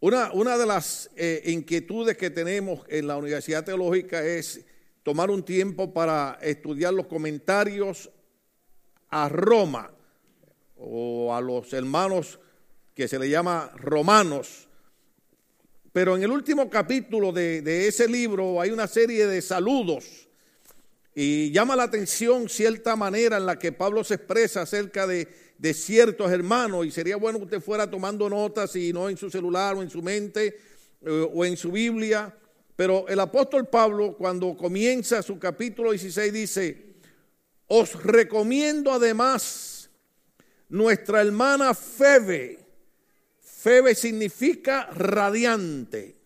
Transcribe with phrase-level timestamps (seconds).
[0.00, 4.64] Una, una de las eh, inquietudes que tenemos en la Universidad Teológica es
[5.02, 8.08] tomar un tiempo para estudiar los comentarios
[9.08, 9.90] a Roma
[10.76, 12.38] o a los hermanos
[12.94, 14.68] que se le llama romanos.
[15.92, 20.28] Pero en el último capítulo de, de ese libro hay una serie de saludos
[21.12, 25.74] y llama la atención cierta manera en la que Pablo se expresa acerca de de
[25.74, 29.74] ciertos hermanos y sería bueno que usted fuera tomando notas y no en su celular
[29.76, 30.58] o en su mente
[31.02, 32.34] eh, o en su Biblia.
[32.76, 36.94] Pero el apóstol Pablo cuando comienza su capítulo 16 dice,
[37.66, 39.90] os recomiendo además
[40.68, 42.60] nuestra hermana Febe.
[43.40, 46.16] Febe significa radiante.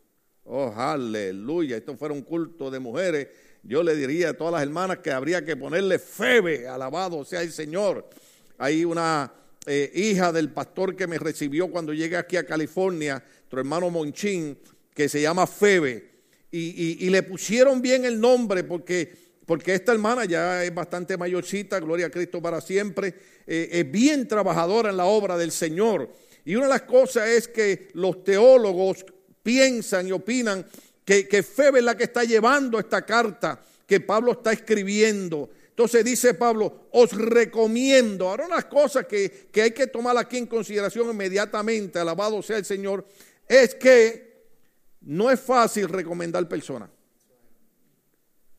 [0.44, 1.78] Oh, aleluya.
[1.78, 3.28] Esto fuera un culto de mujeres.
[3.62, 6.68] Yo le diría a todas las hermanas que habría que ponerle Febe.
[6.68, 8.10] Alabado sea el Señor.
[8.62, 9.32] Hay una
[9.66, 14.56] eh, hija del pastor que me recibió cuando llegué aquí a California, tu hermano Monchín,
[14.94, 16.12] que se llama Febe.
[16.52, 19.12] Y, le pusieron bien el nombre porque,
[19.46, 23.12] porque esta hermana ya es bastante mayorcita, gloria a Cristo para siempre,
[23.48, 26.12] eh, es bien trabajadora en la obra del Señor.
[26.44, 29.04] Y una de las cosas es que los teólogos
[29.42, 30.64] piensan y opinan
[31.04, 35.50] que, que Febe es la que está llevando esta carta que Pablo está escribiendo.
[35.72, 38.28] Entonces dice Pablo, os recomiendo.
[38.28, 42.66] Ahora unas cosas que, que hay que tomar aquí en consideración inmediatamente, alabado sea el
[42.66, 43.06] Señor,
[43.48, 44.44] es que
[45.00, 46.90] no es fácil recomendar personas.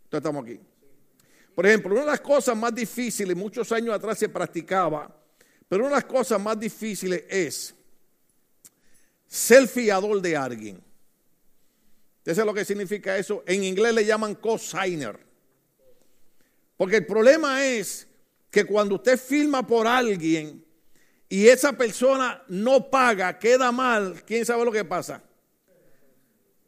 [0.06, 0.60] Entonces estamos aquí.
[1.54, 5.16] Por ejemplo, una de las cosas más difíciles, muchos años atrás se practicaba,
[5.70, 7.76] pero una de las cosas más difíciles es
[9.28, 10.84] ser fiador de alguien.
[12.18, 13.44] ¿Usted sabe lo que significa eso?
[13.46, 15.20] En inglés le llaman co-signer.
[16.84, 18.06] Porque el problema es
[18.52, 20.66] que cuando usted firma por alguien
[21.30, 25.24] y esa persona no paga, queda mal, ¿quién sabe lo que pasa?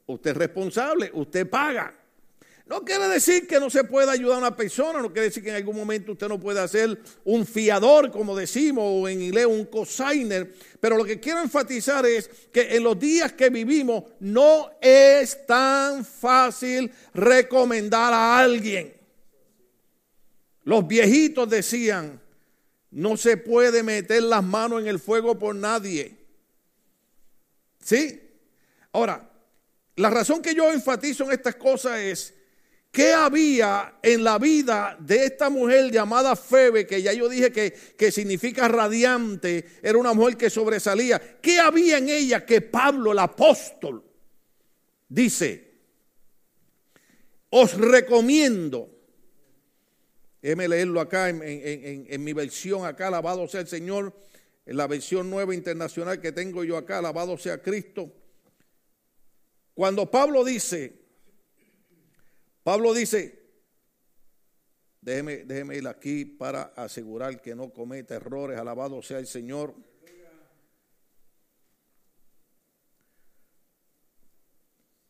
[0.05, 1.93] Usted es responsable, usted paga.
[2.65, 5.49] No quiere decir que no se pueda ayudar a una persona, no quiere decir que
[5.49, 9.65] en algún momento usted no pueda ser un fiador, como decimos, o en inglés un
[9.65, 15.45] cosigner, pero lo que quiero enfatizar es que en los días que vivimos no es
[15.45, 18.95] tan fácil recomendar a alguien.
[20.65, 22.19] Los viejitos decían,
[22.89, 26.17] no se puede meter las manos en el fuego por nadie.
[27.83, 28.19] ¿Sí?
[28.91, 29.29] Ahora,
[29.95, 32.33] la razón que yo enfatizo en estas cosas es,
[32.91, 37.71] ¿qué había en la vida de esta mujer llamada Febe, que ya yo dije que,
[37.71, 41.37] que significa radiante, era una mujer que sobresalía?
[41.41, 44.03] ¿Qué había en ella que Pablo, el apóstol,
[45.07, 45.75] dice,
[47.51, 48.94] os recomiendo
[50.45, 54.15] Déjeme leerlo acá en, mi versión acá, alabado sea el Señor,
[54.67, 58.13] en la versión nueva internacional que tengo yo acá, alabado sea Cristo.
[59.73, 61.01] Cuando Pablo dice,
[62.61, 63.39] Pablo dice,
[65.01, 69.73] déjeme, déjeme ir aquí para asegurar que no cometa errores, alabado sea el Señor.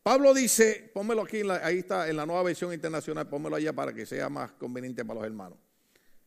[0.05, 4.05] Pablo dice, pónmelo aquí, ahí está en la nueva versión internacional, pónmelo allá para que
[4.05, 5.57] sea más conveniente para los hermanos.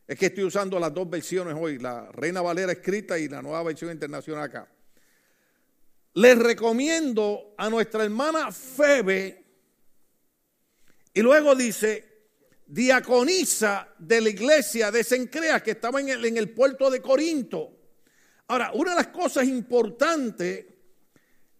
[0.05, 3.63] Es que estoy usando las dos versiones hoy, la Reina Valera escrita y la nueva
[3.63, 4.69] versión internacional acá.
[6.15, 9.45] Les recomiendo a nuestra hermana Febe,
[11.15, 12.27] y luego dice,
[12.67, 17.79] diaconisa de la iglesia de Sencrea, que estaba en el puerto de Corinto.
[18.49, 20.67] Ahora, una de las cosas importantes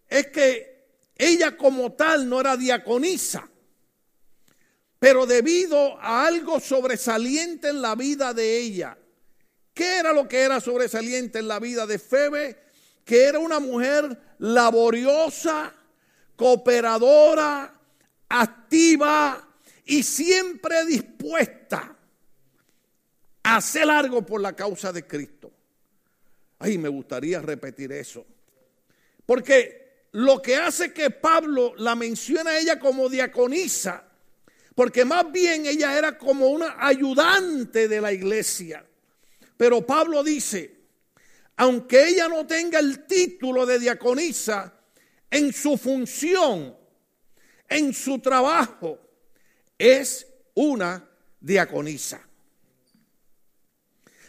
[0.09, 0.78] es que
[1.19, 3.47] ella como tal no era diaconisa,
[4.97, 8.97] pero debido a algo sobresaliente en la vida de ella,
[9.73, 12.57] ¿qué era lo que era sobresaliente en la vida de Febe?
[13.03, 15.73] Que era una mujer laboriosa,
[16.37, 17.73] cooperadora,
[18.29, 19.45] activa
[19.85, 21.97] y siempre dispuesta
[23.43, 25.51] a hacer algo por la causa de Cristo.
[26.59, 28.25] Ay, me gustaría repetir eso.
[29.25, 29.78] Porque
[30.11, 34.03] lo que hace que Pablo la mencione a ella como diaconisa,
[34.75, 38.85] porque más bien ella era como una ayudante de la iglesia.
[39.57, 40.77] Pero Pablo dice,
[41.57, 44.73] aunque ella no tenga el título de diaconisa,
[45.29, 46.75] en su función,
[47.67, 48.99] en su trabajo,
[49.77, 50.25] es
[50.55, 51.07] una
[51.39, 52.25] diaconisa.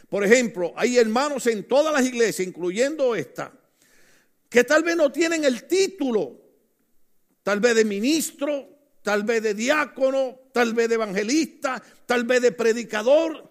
[0.09, 3.53] Por ejemplo, hay hermanos en todas las iglesias, incluyendo esta,
[4.51, 6.39] que tal vez no tienen el título,
[7.43, 8.69] tal vez de ministro,
[9.03, 13.51] tal vez de diácono, tal vez de evangelista, tal vez de predicador,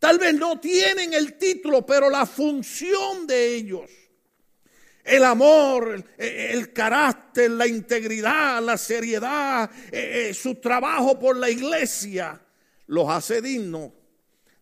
[0.00, 3.88] tal vez no tienen el título, pero la función de ellos
[5.04, 12.40] el amor, el carácter, la integridad, la seriedad, eh, eh, su trabajo por la iglesia,
[12.86, 13.90] los hace dignos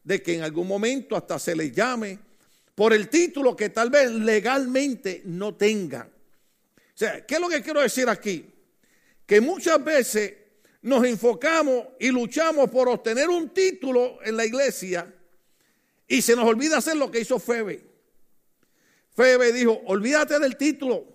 [0.02, 2.18] de que en algún momento hasta se les llame
[2.74, 6.08] por el título que tal vez legalmente no tengan.
[6.08, 8.50] O sea, ¿qué es lo que quiero decir aquí?
[9.26, 10.34] Que muchas veces
[10.82, 15.12] nos enfocamos y luchamos por obtener un título en la iglesia
[16.08, 17.84] y se nos olvida hacer lo que hizo Febe.
[19.14, 21.06] Febe dijo, olvídate del título.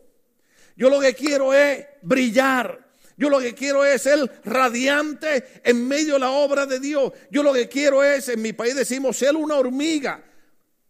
[0.76, 2.86] Yo lo que quiero es brillar.
[3.18, 7.14] Yo lo que quiero es ser radiante en medio de la obra de Dios.
[7.32, 10.24] Yo lo que quiero es, en mi país decimos, ser una hormiga.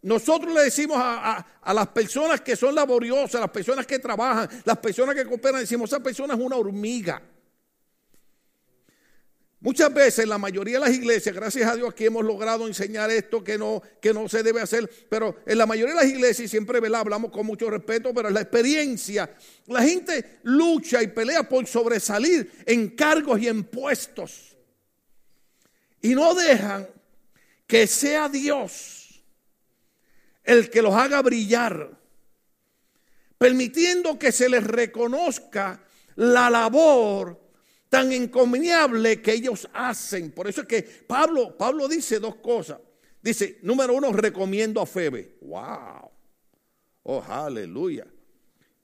[0.06, 4.78] Nosotros le decimos a, a, las personas que son laboriosas, las personas que trabajan, las
[4.78, 7.20] personas que cooperan, decimos, esa persona es una hormiga.
[9.62, 13.44] Muchas veces la mayoría de las iglesias, gracias a Dios aquí hemos logrado enseñar esto
[13.44, 16.50] que no, que no se debe hacer, pero en la mayoría de las iglesias, y
[16.50, 19.36] siempre hablamos con mucho respeto, pero en la experiencia,
[19.66, 24.56] la gente lucha y pelea por sobresalir en cargos y en puestos.
[26.00, 26.88] Y no dejan
[27.66, 29.05] que sea Dios
[30.46, 32.00] el que los haga brillar,
[33.38, 35.84] permitiendo que se les reconozca
[36.16, 37.42] la labor
[37.90, 40.32] tan encomiable que ellos hacen.
[40.32, 42.80] Por eso es que Pablo, Pablo dice dos cosas.
[43.22, 45.38] Dice, número uno, recomiendo a Febe.
[45.42, 46.12] Wow.
[47.04, 48.06] Oh, aleluya.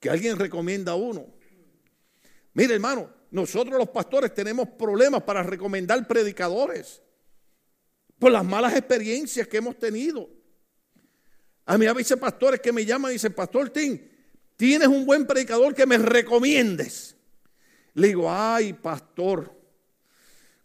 [0.00, 1.26] Que alguien recomienda a uno.
[2.54, 7.00] Mire, hermano, nosotros los pastores tenemos problemas para recomendar predicadores
[8.18, 10.28] por las malas experiencias que hemos tenido.
[11.66, 14.00] A mí a veces pastores que me llaman y dicen, Pastor Tim,
[14.56, 17.16] tienes un buen predicador que me recomiendes.
[17.94, 19.54] Le digo, ay, pastor,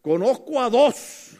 [0.01, 1.37] conozco a dos.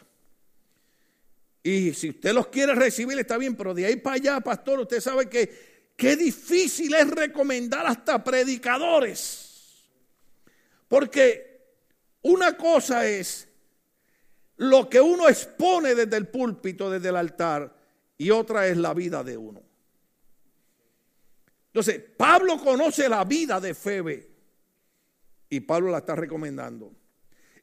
[1.62, 5.00] Y si usted los quiere recibir, está bien, pero de ahí para allá, pastor, usted
[5.00, 9.84] sabe que qué difícil es recomendar hasta predicadores.
[10.86, 11.48] Porque
[12.22, 13.48] una cosa es
[14.56, 17.77] lo que uno expone desde el púlpito, desde el altar,
[18.18, 19.62] y otra es la vida de uno.
[21.68, 24.28] Entonces, Pablo conoce la vida de Febe.
[25.48, 26.92] Y Pablo la está recomendando.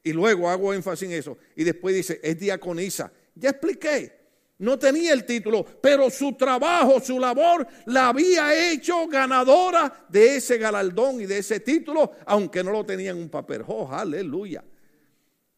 [0.02, 1.36] Y luego hago énfasis en eso.
[1.54, 3.12] Y después dice, es diaconisa.
[3.34, 4.16] Ya expliqué.
[4.58, 10.56] No tenía el título, pero su trabajo, su labor, la había hecho ganadora de ese
[10.56, 13.62] galardón y de ese título, aunque no lo tenía en un papel.
[13.66, 14.64] Oh, aleluya.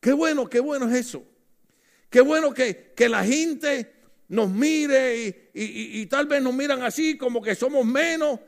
[0.01, 1.23] Qué bueno, qué bueno es eso.
[2.11, 3.98] Qué bueno que, que la gente
[4.29, 8.39] nos mire y, tal vez nos miran así como que somos menos,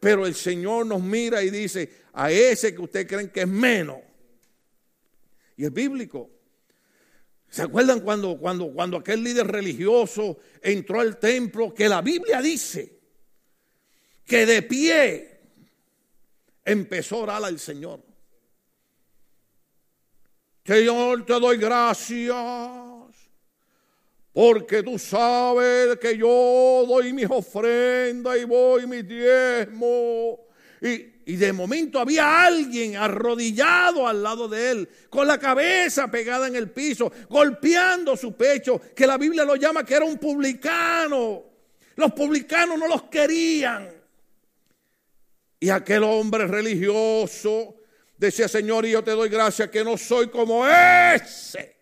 [0.00, 3.98] pero el Señor nos mira y dice, a ese que ustedes creen que es menos.
[5.56, 6.30] Y es bíblico.
[7.48, 11.72] ¿Se acuerdan cuando, cuando, cuando aquel líder religioso entró al templo?
[11.72, 12.98] Que la Biblia dice
[14.24, 15.40] que de pie
[16.64, 18.04] empezó a orar al Señor.
[20.64, 22.87] Señor, te doy gracias
[24.38, 30.38] porque tú sabes que yo doy mis ofrendas y voy mis diezmos.
[30.80, 36.46] Y, y, de momento había alguien arrodillado al lado de él, con la cabeza pegada
[36.46, 41.42] en el piso, golpeando su pecho, que la Biblia lo llama que era un publicano.
[41.96, 43.92] Los publicanos no los querían.
[45.58, 47.74] Y aquel hombre religioso
[48.16, 51.77] decía, Señor, y yo te doy gracias que no soy como ese.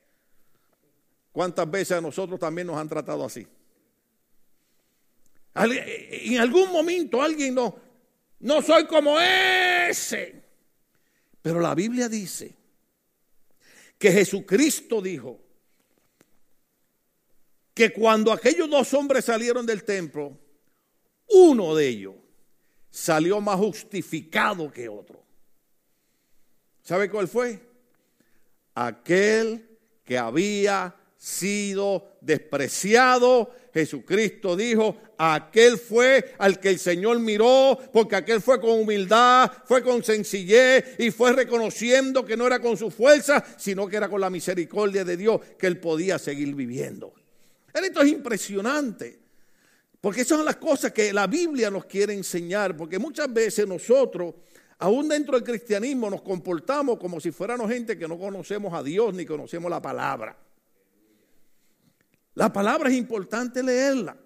[1.36, 3.46] ¿Cuántas veces a nosotros también nos han tratado así?
[5.54, 7.76] En algún momento alguien no,
[8.40, 10.42] no soy como ese.
[11.42, 12.56] Pero la Biblia dice
[13.98, 15.38] que Jesucristo dijo
[17.74, 20.38] que cuando aquellos dos hombres salieron del templo,
[21.28, 22.14] uno de ellos
[22.88, 25.22] salió más justificado que otro.
[26.82, 27.60] ¿Sabe cuál fue?
[28.74, 33.50] Aquel que había sido despreciado.
[33.73, 39.82] Jesucristo dijo, aquel fue al que el Señor miró, porque aquel fue con humildad, fue
[39.82, 44.20] con sencillez y fue reconociendo que no era con su fuerza, sino que era con
[44.20, 47.12] la misericordia de Dios que él podía seguir viviendo.
[47.73, 49.18] Esto es impresionante,
[50.00, 54.35] porque esas son las cosas que la Biblia nos quiere enseñar, porque muchas veces nosotros,
[54.78, 59.12] aún dentro del cristianismo, nos comportamos como si fuéramos gente que no conocemos a Dios
[59.12, 60.45] ni conocemos la palabra.
[62.36, 64.16] La palabra es importante leerla.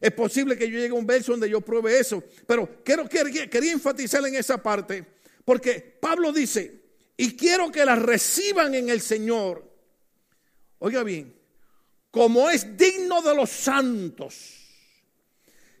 [0.00, 3.50] Es posible que yo llegue a un verso donde yo pruebe eso, pero quiero, quería,
[3.50, 5.04] quería enfatizar en esa parte,
[5.44, 6.82] porque Pablo dice,
[7.16, 9.68] y quiero que la reciban en el Señor,
[10.78, 11.34] oiga bien,
[12.12, 14.58] como es digno de los santos,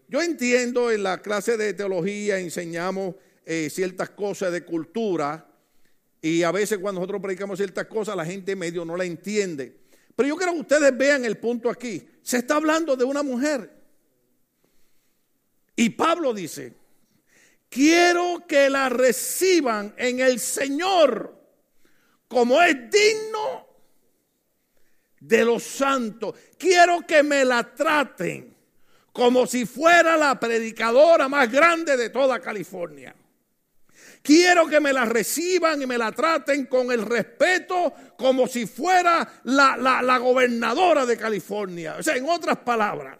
[0.08, 3.14] yo entiendo en la clase de teología enseñamos
[3.46, 5.46] eh, ciertas cosas de cultura
[6.20, 9.87] y a veces cuando nosotros predicamos ciertas cosas la gente medio no la entiende.
[10.18, 12.04] Pero yo quiero que ustedes vean el punto aquí.
[12.24, 13.72] Se está hablando de una mujer.
[15.76, 16.74] Y Pablo dice,
[17.68, 21.40] quiero que la reciban en el Señor
[22.26, 23.68] como es digno
[25.20, 26.34] de los santos.
[26.58, 28.56] Quiero que me la traten
[29.12, 33.14] como si fuera la predicadora más grande de toda California.
[34.28, 39.40] Quiero que me la reciban y me la traten con el respeto como si fuera
[39.44, 41.96] la, la, gobernadora de California.
[41.98, 43.16] O sea, en otras palabras,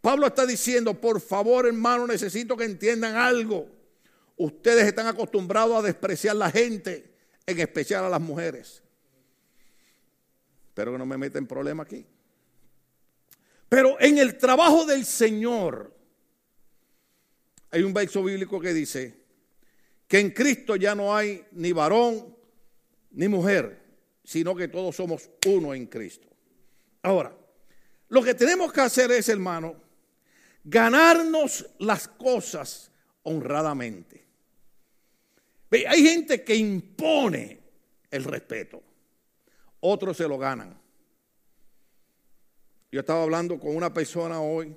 [0.00, 3.68] Pablo está diciendo, por favor hermano, necesito que entiendan algo.
[4.36, 7.14] Ustedes están acostumbrados a despreciar a la gente,
[7.46, 8.82] en especial a las mujeres.
[10.70, 12.04] Espero que no me meten problema aquí.
[13.68, 15.96] Pero en el trabajo del Señor
[17.70, 19.19] hay un verso bíblico que dice
[20.10, 22.36] que en Cristo ya no hay ni varón
[23.12, 23.80] ni mujer,
[24.24, 26.26] sino que todos somos uno en Cristo.
[27.00, 27.32] Ahora,
[28.08, 29.76] lo que tenemos que hacer es, hermano,
[30.64, 32.90] ganarnos las cosas
[33.22, 34.26] honradamente.
[35.70, 37.60] Hay gente que impone
[38.10, 38.82] el respeto,
[39.78, 40.76] otros se lo ganan.
[42.90, 44.74] Yo estaba hablando con una persona hoy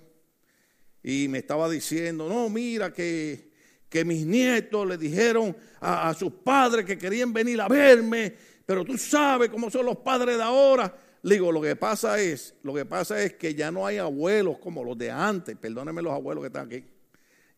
[1.01, 3.51] y me estaba diciendo, no, mira que,
[3.93, 8.35] que mis nietos le dijeron a, sus padres que querían venir a verme,
[8.65, 10.97] pero tú sabes cómo son los padres de ahora.
[11.21, 14.57] Le digo, lo que pasa es, lo que pasa es que ya no hay abuelos
[14.57, 15.55] como los de antes.
[15.55, 16.83] Perdónenme los abuelos que están aquí.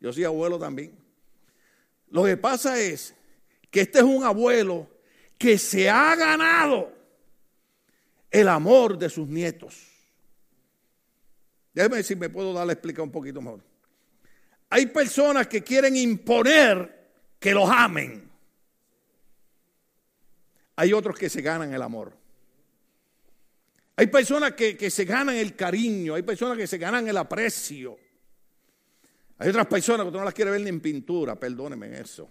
[0.01, 0.91] Yo soy abuelo también.
[2.09, 3.15] Lo que pasa es
[3.71, 4.89] que este es un abuelo
[5.37, 6.91] que se ha ganado
[8.29, 9.87] el amor de sus nietos.
[11.73, 13.74] Déjeme si me puedo darle explicar un poquito mejor.
[14.69, 16.95] Hay personas que quieren imponer
[17.39, 18.29] que los amen.
[20.75, 22.17] Hay otros que se ganan el amor.
[23.97, 27.97] Hay personas que, se ganan el cariño, hay personas que se ganan el aprecio.
[29.37, 32.29] Hay otras personas que no las quieres ver ni en pintura, perdóneme eso.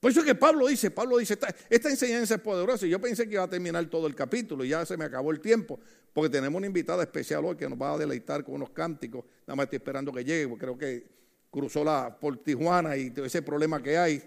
[0.00, 1.38] Por eso es que Pablo dice, Pablo dice,
[1.68, 2.86] esta, enseñanza es poderosa.
[2.86, 5.30] Y yo pensé que iba a terminar todo el capítulo y ya se me acabó
[5.30, 5.78] el tiempo,
[6.14, 9.24] porque tenemos una invitada especial hoy que nos va a deleitar con unos cánticos.
[9.46, 11.06] Nada más estoy esperando que llegue, porque creo que
[11.50, 14.22] cruzó la por Tijuana y ese problema que hay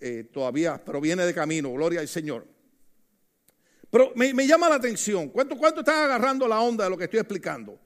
[0.00, 2.46] eh, todavía, pero viene de camino, gloria al Señor.
[3.90, 7.20] Pero me, llama la atención, ¿cuánto, ¿cuánto están agarrando la onda de lo que estoy
[7.20, 7.78] explicando?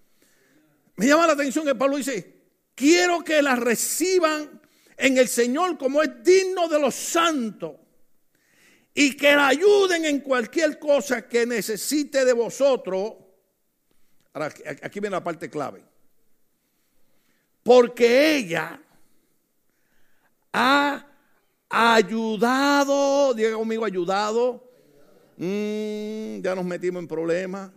[0.95, 2.35] Me llama la atención que Pablo dice,
[2.77, 4.61] quiero que la reciban
[4.97, 7.77] en el Señor como es digno de los santos
[8.95, 13.15] y que la ayuden en cualquier cosa que necesite de vosotros.
[14.33, 15.85] Ahora, aquí viene la parte clave.
[17.63, 18.81] Porque ella
[20.53, 21.07] ha
[21.69, 24.67] ayudado, diga conmigo, ayudado
[25.37, 27.71] Mm, ya nos metimos en problemas.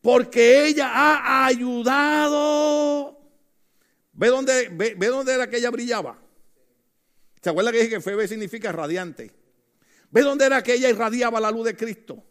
[0.00, 3.17] Porque ella ha ayudado.
[4.18, 6.18] ¿Ve dónde, ve, dónde era que ella brillaba?
[7.40, 9.30] ¿Se acuerda que dije que Febe significa radiante?
[10.10, 12.24] ¿Ve dónde era que ella irradiaba la luz de Cristo?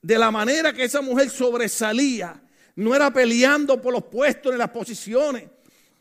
[0.00, 2.40] De la manera que esa mujer sobresalía,
[2.76, 5.48] no era peleando por los puestos ni las posiciones.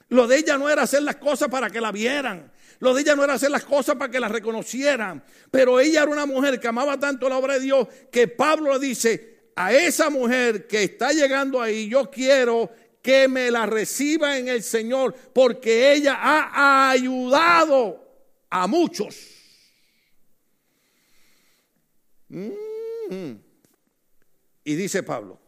[0.10, 2.52] Lo de ella no era hacer las cosas para que la vieran.
[2.78, 6.12] Lo de ella no era hacer las cosas para que la reconocieran, pero ella era
[6.12, 10.10] una mujer que amaba tanto la obra de Dios que Pablo le dice, a esa
[10.10, 12.72] mujer que está llegando ahí, yo quiero
[13.04, 18.04] que me la reciba en el Señor, porque ella ha ayudado
[18.50, 19.16] a muchos.
[22.30, 23.34] Mm.
[24.64, 25.40] Y dice Pablo,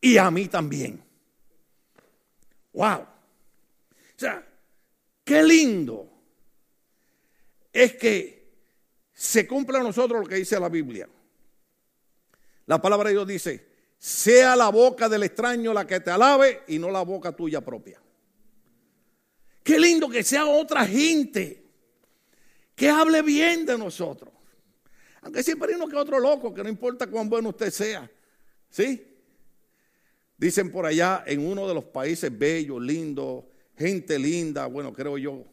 [0.00, 1.04] y a mí también.
[2.72, 3.00] Wow.
[3.00, 3.08] O
[4.16, 4.46] sea,
[5.30, 6.10] Qué lindo
[7.72, 8.50] es que
[9.14, 11.08] se cumpla a nosotros lo que dice la Biblia.
[12.66, 13.69] La palabra de Dios dice,
[14.00, 18.00] sea la boca del extraño la que te alabe y no la boca tuya propia.
[19.62, 21.62] Qué lindo que sea otra gente
[22.74, 24.32] que hable bien de nosotros.
[25.20, 28.10] Aunque siempre hay uno que otro loco, que no importa cuán bueno usted sea.
[28.70, 29.06] ¿Sí?
[30.34, 33.44] Dicen por allá en uno de los países bellos, lindos,
[33.76, 35.44] gente linda, bueno, creo yo.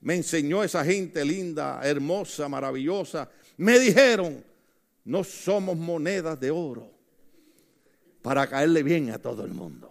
[0.00, 3.30] Me enseñó esa gente linda, hermosa, maravillosa.
[3.56, 4.44] Me dijeron,
[5.04, 6.97] no somos monedas de oro
[8.28, 9.90] para caerle bien a todo el mundo.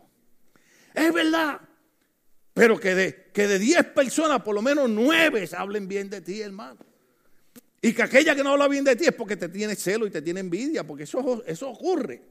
[0.94, 1.60] Es verdad,
[2.53, 6.41] pero que de, que de 10 personas, por lo menos nueve hablen bien de ti,
[6.41, 6.77] hermano.
[7.82, 10.12] Y que aquella que no habla bien de ti es porque te tiene celo y
[10.12, 12.22] te tiene envidia, porque eso, eso ocurre.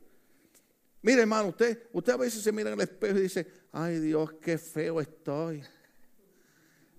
[1.03, 4.35] Mire, hermano, usted, usted a veces se mira en el espejo y dice, ay Dios,
[4.41, 5.65] qué feo estoy.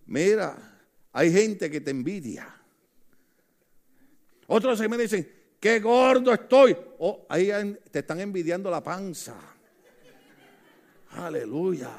[0.05, 0.81] Mira,
[1.13, 2.53] hay gente que te envidia.
[4.47, 5.36] Otros se me dicen,
[5.67, 6.77] qué gordo estoy.
[6.99, 7.51] Oh, ahí
[7.91, 9.35] te están envidiando la panza.
[11.11, 11.89] Aleluya.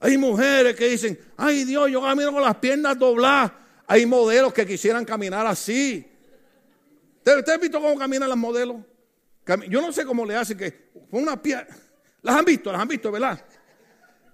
[0.00, 3.52] Hay mujeres que dicen, ay Dios, yo camino con las piernas dobladas.
[3.86, 6.06] Hay modelos que quisieran caminar así.
[7.24, 8.76] ¿Usted, ha visto cómo caminan las modelos?
[9.68, 11.74] Yo no sé cómo le hacen que con una pierna.
[12.20, 13.42] Las han visto, las han visto, ¿verdad?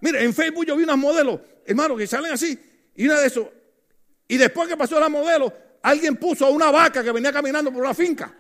[0.01, 2.59] Mire, en Facebook yo vi unas modelos, hermano, que salen así.
[2.97, 3.47] Y una de esos.
[4.27, 5.53] Y después que pasó la modelo,
[5.83, 8.35] alguien puso a una vaca que venía caminando por la finca.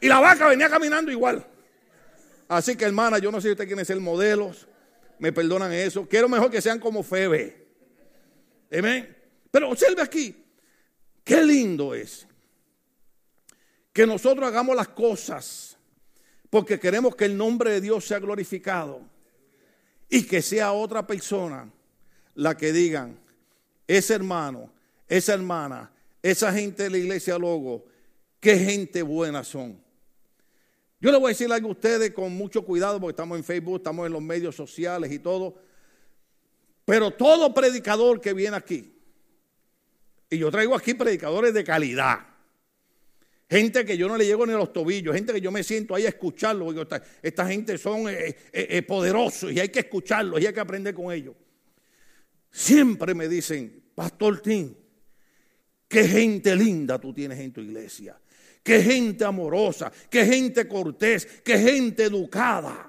[0.00, 1.46] Y la vaca venía caminando igual.
[2.48, 4.66] Así que, hermana, yo no sé si usted quiere ser modelos.
[5.18, 6.08] Me perdonan eso.
[6.08, 7.66] Quiero mejor que sean como Febe.
[8.76, 9.16] Amén.
[9.50, 10.44] Pero observe aquí.
[11.22, 12.26] Qué lindo es
[13.92, 15.76] que nosotros hagamos las cosas
[16.48, 19.02] porque queremos que el nombre de Dios sea glorificado
[20.08, 21.70] y que sea otra persona
[22.34, 23.18] la que digan,
[23.86, 24.72] ese hermano,
[25.08, 27.86] esa hermana, esa gente de la iglesia Logo,
[28.40, 29.80] qué gente buena son.
[31.00, 33.76] Yo le voy a decir algo a ustedes con mucho cuidado porque estamos en Facebook,
[33.76, 35.54] estamos en los medios sociales y todo.
[36.84, 38.96] Pero todo predicador que viene aquí,
[40.28, 42.18] y yo traigo aquí predicadores de calidad,
[43.48, 45.94] gente que yo no le llego ni a los tobillos, gente que yo me siento
[45.94, 46.74] ahí a escucharlos,
[47.22, 50.94] esta, gente son eh, eh, eh, poderosos y hay que escucharlos y hay que aprender
[50.94, 51.34] con ellos.
[52.50, 54.74] Siempre me dicen, Pastor Tim,
[55.90, 58.16] qué gente linda tú tienes en tu iglesia,
[58.62, 62.88] qué gente amorosa, qué gente cortés, qué gente educada.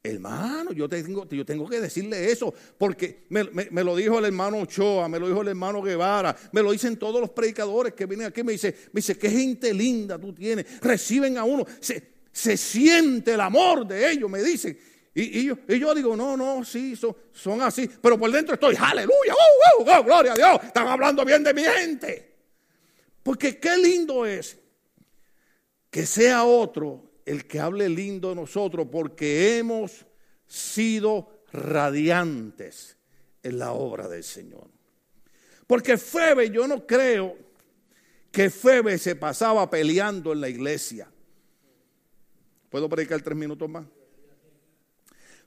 [0.00, 3.42] Hermano, yo tengo, yo tengo que decirle eso, porque me,
[3.82, 7.20] lo dijo el hermano Ochoa, me lo dijo el hermano Guevara, me lo dicen todos
[7.20, 11.36] los predicadores que vienen aquí, me dice, me dice, qué gente linda tú tienes, reciben
[11.36, 14.78] a uno, se, se siente el amor de ellos, me dicen.
[15.14, 17.88] Y, yo, digo, no, no, sí, son, así.
[18.00, 21.52] Pero por dentro estoy, aleluya, oh, oh, oh, gloria a Dios, están hablando bien de
[21.52, 22.34] mi gente.
[23.22, 24.58] Porque qué lindo es
[25.90, 30.06] que sea otro el que hable lindo de nosotros, porque hemos
[30.46, 32.96] sido radiantes
[33.42, 34.70] en la obra del Señor.
[35.66, 37.36] Porque Febe, yo no creo
[38.30, 41.10] que Febe se pasaba peleando en la iglesia.
[42.70, 43.84] ¿Puedo predicar tres minutos más?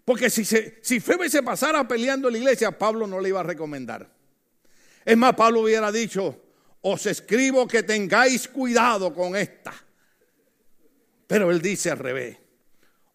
[0.06, 3.40] Porque si, se, si Febe se pasara peleando en la iglesia, Pablo no le iba
[3.40, 4.08] a recomendar.
[5.04, 6.44] Es más, Pablo hubiera dicho,
[6.82, 9.74] os escribo que tengáis cuidado con esta.
[11.26, 12.38] Pero él dice al revés,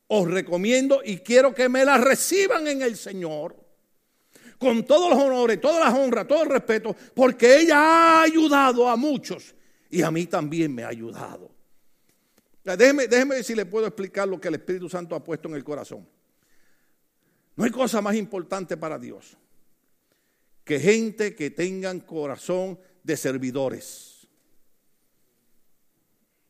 [0.09, 3.57] os recomiendo y quiero que me la reciban en el Señor,
[4.59, 8.97] con todos los honores, todas las honras, todo el respeto, porque ella ha ayudado a
[8.97, 9.55] muchos
[9.89, 11.51] y a mí también me ha ayudado.
[12.65, 15.55] Déjeme, déjeme ver si le puedo explicar lo que el Espíritu Santo ha puesto en
[15.55, 16.07] el corazón.
[17.61, 19.37] No hay cosa más importante para Dios
[20.65, 24.27] que gente que tengan corazón de servidores.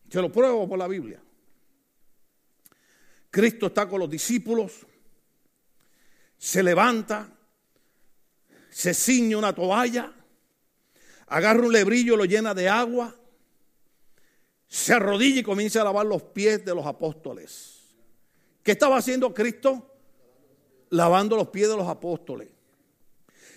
[0.09, 1.21] Se lo pruebo por la Biblia.
[3.29, 4.87] Cristo está con los discípulos,
[6.39, 7.37] se levanta,
[8.69, 10.15] se ciñe una toalla,
[11.27, 13.17] agarra un lebrillo, lo llena de agua,
[14.69, 17.97] se arrodilla y comienza a lavar los pies de los apóstoles.
[18.63, 19.90] ¿Qué estaba haciendo Cristo?
[20.91, 22.49] Lavando los pies de los apóstoles.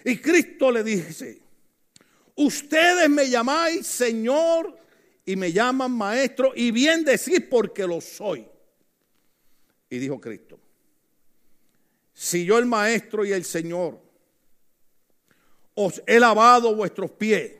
[0.05, 1.41] Y Cristo le dice,
[2.35, 4.77] ustedes me llamáis Señor
[5.25, 8.47] y me llaman Maestro y bien decís porque lo soy.
[9.89, 10.59] Y dijo Cristo,
[12.13, 13.99] si yo el Maestro y el Señor
[15.75, 17.53] os he lavado vuestros pies,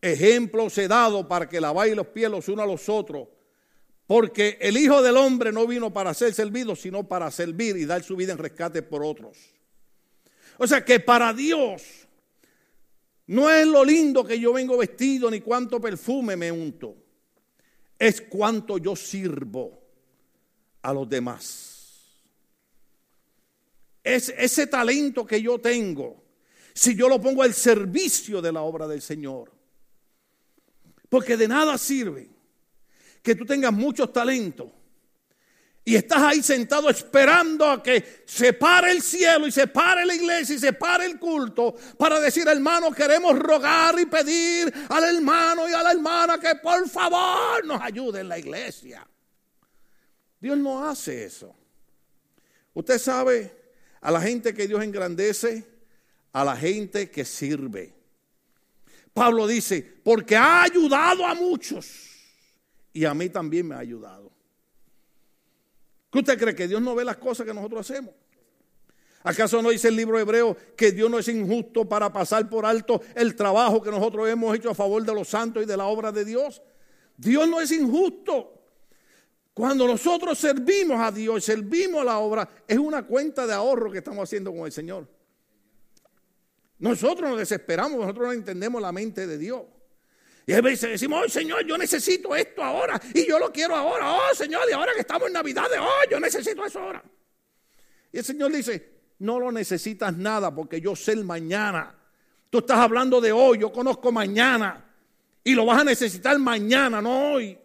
[0.00, 3.28] ejemplos he dado para que laváis los pies los unos a los otros,
[4.12, 8.02] porque el Hijo del Hombre no vino para ser servido, sino para servir y dar
[8.02, 9.38] su vida en rescate por otros.
[10.58, 11.82] O sea que para Dios
[13.28, 16.94] no es lo lindo que yo vengo vestido ni cuánto perfume me unto.
[17.98, 19.82] Es cuánto yo sirvo
[20.82, 22.20] a los demás.
[24.04, 26.22] Es ese talento que yo tengo,
[26.74, 29.50] si yo lo pongo al servicio de la obra del Señor.
[31.08, 32.31] Porque de nada sirve
[33.22, 34.68] que tú tengas muchos talentos
[35.84, 40.14] y estás ahí sentado esperando a que se pare el cielo y se pare la
[40.14, 45.68] iglesia y se pare el culto para decir, hermano, queremos rogar y pedir al hermano
[45.68, 49.04] y a la hermana que por favor nos ayude en la iglesia.
[50.38, 51.52] Dios no hace eso.
[52.74, 55.64] Usted sabe a la gente que Dios engrandece,
[56.32, 57.92] a la gente que sirve.
[59.12, 62.11] Pablo dice, porque ha ayudado a muchos
[62.92, 64.30] y a mí también me ha ayudado.
[66.10, 66.54] ¿Qué usted cree?
[66.54, 68.14] ¿Que Dios no ve las cosas que nosotros hacemos?
[69.24, 73.00] ¿Acaso no dice el libro hebreo que Dios no es injusto para pasar por alto
[73.14, 76.10] el trabajo que nosotros hemos hecho a favor de los santos y de la obra
[76.10, 76.60] de Dios?
[77.16, 78.58] Dios no es injusto.
[79.54, 83.98] Cuando nosotros servimos a Dios, servimos a la obra, es una cuenta de ahorro que
[83.98, 85.06] estamos haciendo con el Señor.
[86.78, 89.62] Nosotros nos desesperamos, nosotros no entendemos la mente de Dios.
[90.46, 94.12] Y a veces decimos, oh Señor, yo necesito esto ahora y yo lo quiero ahora.
[94.12, 97.02] Oh Señor, y ahora que estamos en Navidad, oh, yo necesito eso ahora.
[98.12, 101.94] Y el Señor dice, no lo necesitas nada porque yo sé el mañana.
[102.50, 104.84] Tú estás hablando de hoy, yo conozco mañana
[105.44, 107.58] y lo vas a necesitar mañana, no hoy.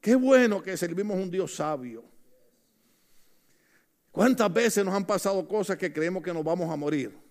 [0.00, 2.04] Qué bueno que servimos un Dios sabio.
[4.10, 7.27] ¿Cuántas veces nos han pasado cosas que creemos que nos vamos a morir?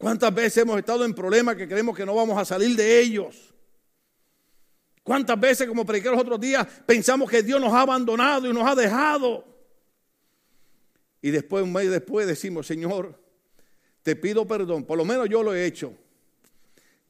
[0.00, 3.52] ¿Cuántas veces hemos estado en problemas que creemos que no vamos a salir de ellos?
[5.02, 8.66] ¿Cuántas veces, como prediqué los otros días, pensamos que Dios nos ha abandonado y nos
[8.66, 9.44] ha dejado?
[11.20, 13.14] Y después, un mes después, decimos, Señor,
[14.02, 14.84] te pido perdón.
[14.84, 15.92] Por lo menos yo lo he hecho.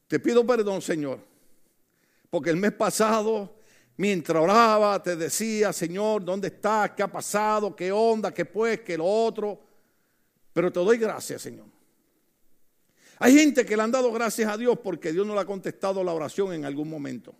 [0.08, 1.20] Te pido perdón, Señor.
[2.28, 3.54] Porque el mes pasado,
[3.98, 6.90] mientras oraba, te decía, Señor, ¿dónde estás?
[6.96, 7.76] ¿Qué ha pasado?
[7.76, 8.34] ¿Qué onda?
[8.34, 8.80] ¿Qué pues?
[8.80, 9.60] ¿Qué lo otro?
[10.52, 11.66] Pero te doy gracias, Señor.
[13.22, 16.02] Hay gente que le han dado gracias a Dios porque Dios no le ha contestado
[16.02, 17.34] la oración en algún momento.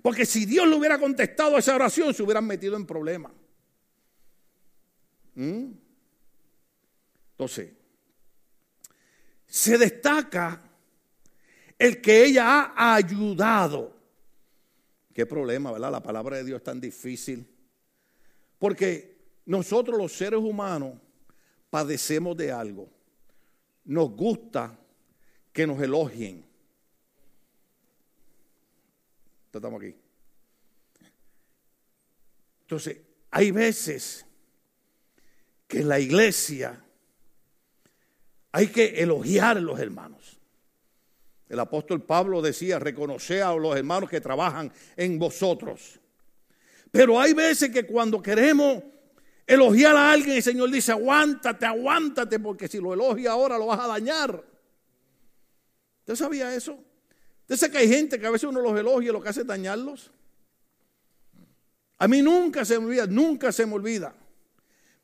[0.00, 3.30] Porque si Dios le hubiera contestado esa oración, se hubieran metido en problemas.
[5.34, 5.66] ¿Mm?
[7.32, 7.72] Entonces,
[9.46, 10.62] se destaca
[11.78, 13.94] el que ella ha ayudado.
[15.12, 15.92] Qué problema, ¿verdad?
[15.92, 17.46] La palabra de Dios es tan difícil.
[18.58, 20.94] Porque nosotros los seres humanos
[21.68, 22.88] padecemos de algo.
[23.84, 24.85] Nos gusta
[25.56, 26.44] que nos elogien.
[29.50, 29.96] Estamos aquí.
[32.60, 32.98] Entonces,
[33.30, 34.26] hay veces
[35.66, 36.78] que en la iglesia
[38.52, 40.38] hay que elogiar a los hermanos.
[41.48, 45.98] El apóstol Pablo decía, reconocer a los hermanos que trabajan en vosotros.
[46.90, 48.82] Pero hay veces que cuando queremos
[49.46, 53.80] elogiar a alguien, el Señor dice, aguántate, aguántate, porque si lo elogia ahora lo vas
[53.80, 54.55] a dañar.
[56.06, 56.78] ¿Usted sabía eso?
[57.40, 59.40] ¿Usted sabe que hay gente que a veces uno los elogia y lo que hace
[59.40, 60.12] es dañarlos?
[61.98, 64.14] A mí nunca se me olvida, nunca se me olvida.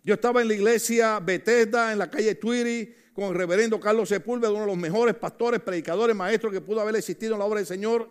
[0.04, 4.52] Yo estaba en la iglesia Bethesda, en la calle Twiri, con el reverendo Carlos Sepúlveda,
[4.52, 7.66] uno de los mejores pastores, predicadores, maestros que pudo haber existido en la obra del
[7.66, 8.08] Señor.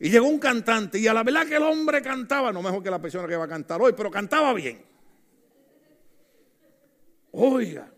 [0.00, 2.90] Y llegó un cantante, y a la verdad que el hombre cantaba, no mejor que
[2.90, 4.84] la persona que va a cantar hoy, pero cantaba bien.
[7.30, 7.92] Oiga,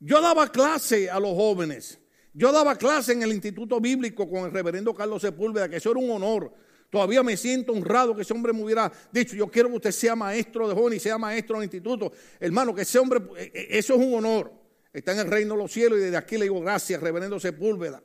[0.00, 1.99] yo daba clase a los jóvenes
[2.32, 6.00] yo daba clase en el Instituto Bíblico con el reverendo Carlos Sepúlveda, que eso era
[6.00, 6.52] un honor.
[6.90, 10.16] Todavía me siento honrado que ese hombre me hubiera dicho, yo quiero que usted sea
[10.16, 12.12] maestro de jóvenes y sea maestro del instituto.
[12.38, 14.52] Hermano, que ese hombre, eh, eh, eso es un honor.
[14.92, 18.02] Está en el reino de los cielos y desde aquí le digo gracias, reverendo Sepúlveda.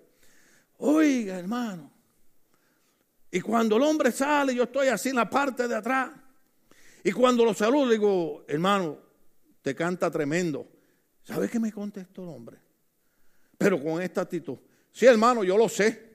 [0.77, 1.91] Oiga, hermano.
[3.31, 6.11] Y cuando el hombre sale, yo estoy así en la parte de atrás.
[7.03, 8.99] Y cuando lo saludo, le digo, hermano,
[9.61, 10.67] te canta tremendo.
[11.23, 12.64] ¿Sabe qué me contestó el hombre?
[13.57, 14.57] Pero con esta actitud.
[14.91, 16.05] Sí, hermano, yo lo sé.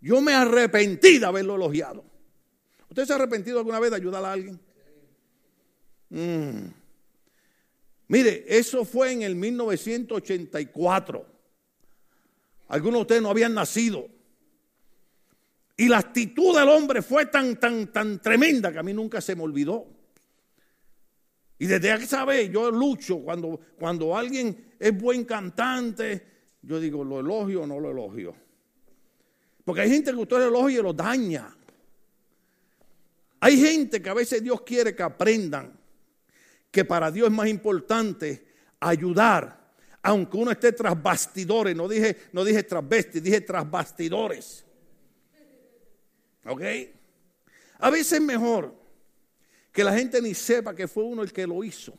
[0.00, 2.04] Yo me arrepentí de haberlo elogiado.
[2.88, 4.60] ¿Usted se ha arrepentido alguna vez de ayudar a alguien?
[6.10, 6.68] Mm.
[8.08, 11.26] Mire, eso fue en el 1984.
[12.68, 14.08] Algunos de ustedes no habían nacido.
[15.76, 19.36] Y la actitud del hombre fue tan, tan, tan tremenda que a mí nunca se
[19.36, 19.97] me olvidó.
[21.58, 26.26] Y desde esa vez yo lucho cuando, cuando alguien es buen cantante,
[26.62, 28.34] yo digo, ¿lo elogio o no lo elogio?
[29.64, 31.54] Porque hay gente que usted elogia y lo daña.
[33.40, 35.78] Hay gente que a veces Dios quiere que aprendan
[36.70, 38.46] que para Dios es más importante
[38.80, 41.74] ayudar, aunque uno esté tras bastidores.
[41.74, 44.64] No dije, no dije tras vestis, dije tras bastidores.
[46.44, 46.62] ¿Ok?
[47.80, 48.74] A veces es mejor
[49.78, 51.96] que la gente ni sepa que fue uno el que lo hizo.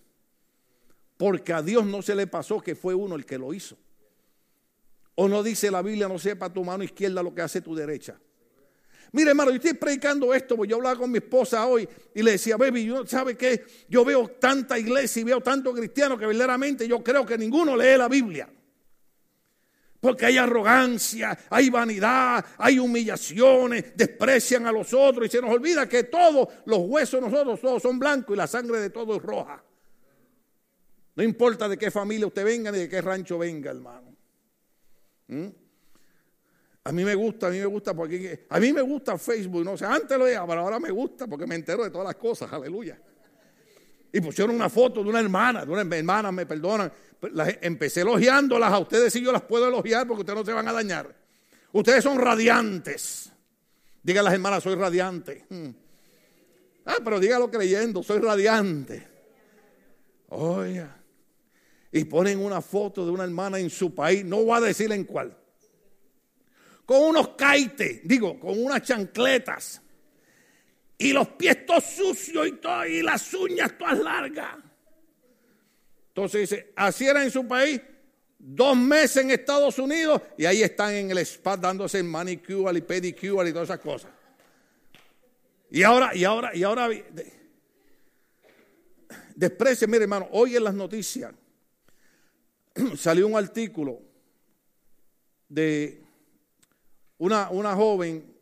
[1.16, 3.78] Porque a Dios no se le pasó que fue uno el que lo hizo.
[5.16, 8.20] O no dice la Biblia, no sepa tu mano izquierda lo que hace tu derecha.
[9.14, 12.32] Mire, hermano, yo estoy predicando esto, porque yo hablaba con mi esposa hoy y le
[12.32, 13.64] decía, baby, ¿sabe qué?
[13.88, 17.98] Yo veo tanta iglesia y veo tanto cristiano que verdaderamente yo creo que ninguno lee
[17.98, 18.50] la Biblia.
[20.00, 25.90] Porque hay arrogancia, hay vanidad, hay humillaciones, desprecian a los otros y se nos olvida
[25.90, 29.62] que todos los huesos nosotros todos son blancos y la sangre de todos es roja.
[31.16, 34.16] No importa de qué familia usted venga ni de qué rancho venga, hermano.
[35.28, 35.48] ¿Mm?
[36.86, 39.78] A mí me gusta, a mí me gusta porque a mí me gusta Facebook, no
[39.78, 42.52] sé, antes lo veía, pero ahora me gusta porque me entero de todas las cosas,
[42.54, 42.98] aleluya.
[44.12, 46.92] Y pusieron una foto de una hermana, de una hermana, me perdonan.
[47.62, 50.74] empecé elogiándolas a ustedes y yo las puedo elogiar porque ustedes no se van a
[50.74, 51.16] dañar.
[51.72, 53.32] Ustedes son radiantes.
[54.02, 55.46] Digan las hermanas, soy radiante.
[55.50, 55.70] Hmm.
[56.86, 59.08] Ah, pero dígalo creyendo, soy radiante.
[60.30, 60.96] Oiga.
[61.92, 65.04] Y ponen una foto de una hermana en su país, no voy a decir en
[65.04, 65.36] cuál.
[66.86, 69.82] Con unos caites, digo, con unas chancletas
[71.02, 74.58] y los pies todos sucios y, todo, y las uñas todas largas.
[76.10, 77.82] Entonces dice, así era en su país,
[78.38, 83.50] dos meses en Estados Unidos y ahí están en el spa dándose manicure y pedicure
[83.50, 84.12] y todas esas cosas.
[85.72, 86.90] Y ahora, y ahora, y ahora,
[89.36, 91.34] desprecia, mire hermano, hoy en las noticias
[92.98, 94.02] salió un artículo
[95.48, 96.04] de
[97.18, 98.39] una, una joven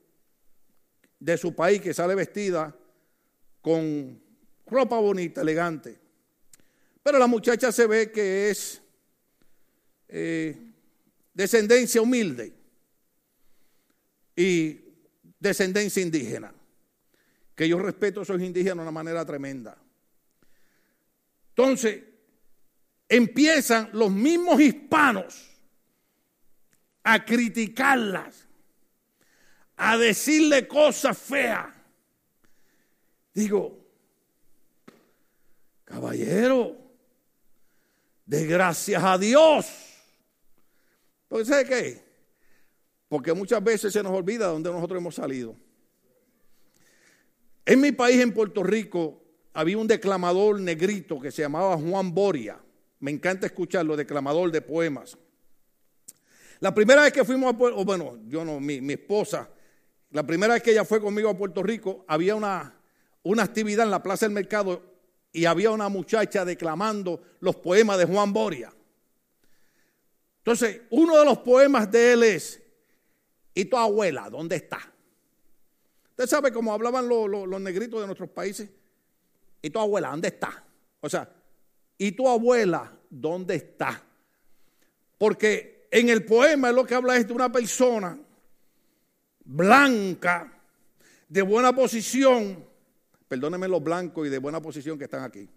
[1.19, 2.75] de su país que sale vestida
[3.62, 4.21] con
[4.65, 5.97] ropa bonita, elegante.
[7.03, 8.82] Pero la muchacha se ve que es
[10.08, 10.58] eh,
[11.34, 12.53] descendencia humilde
[14.36, 14.80] y
[15.39, 16.53] descendencia indígena.
[17.56, 19.77] Que yo respeto a esos indígenas de una manera tremenda.
[21.49, 22.03] Entonces,
[23.10, 25.49] empiezan los mismos hispanos
[27.03, 28.47] a criticarlas
[29.78, 31.68] a decirle cosas feas.
[33.34, 33.78] Digo,
[35.86, 36.76] caballero,
[38.26, 39.68] de gracias a Dios.
[41.28, 42.04] Porque ¿sabe qué?
[43.08, 45.56] Porque muchas veces se nos olvida de dónde nosotros hemos salido.
[47.66, 49.22] En mi país, en Puerto Rico,
[49.54, 52.60] había un declamador negrito que se llamaba Juan Boria.
[53.00, 55.18] Me encanta escucharlo, declamador de poemas.
[56.60, 59.48] La primera vez que fuimos a Puerto bueno, yo no, mi, mi esposa
[60.12, 62.76] la primera vez que ella fue conmigo a Puerto Rico, había una,
[63.24, 64.82] una actividad en la Plaza del Mercado
[65.32, 68.74] y había una muchacha declamando los poemas de Juan Boria.
[70.39, 72.63] Entonces, uno de los poemas de él es,
[73.54, 74.80] ¿y tu abuela dónde está?
[76.17, 78.70] Usted sabe cómo hablaban los, negritos de nuestros países.
[79.62, 80.65] ¿Y tu abuela dónde está?
[81.00, 81.32] O sea,
[81.96, 84.02] ¿y tu abuela dónde está?
[85.20, 88.17] Porque en el poema lo que habla de una persona
[89.48, 90.54] blanca,
[91.30, 92.66] de buena posición,
[93.28, 95.50] perdónenme los blancos y de buena posición que están aquí,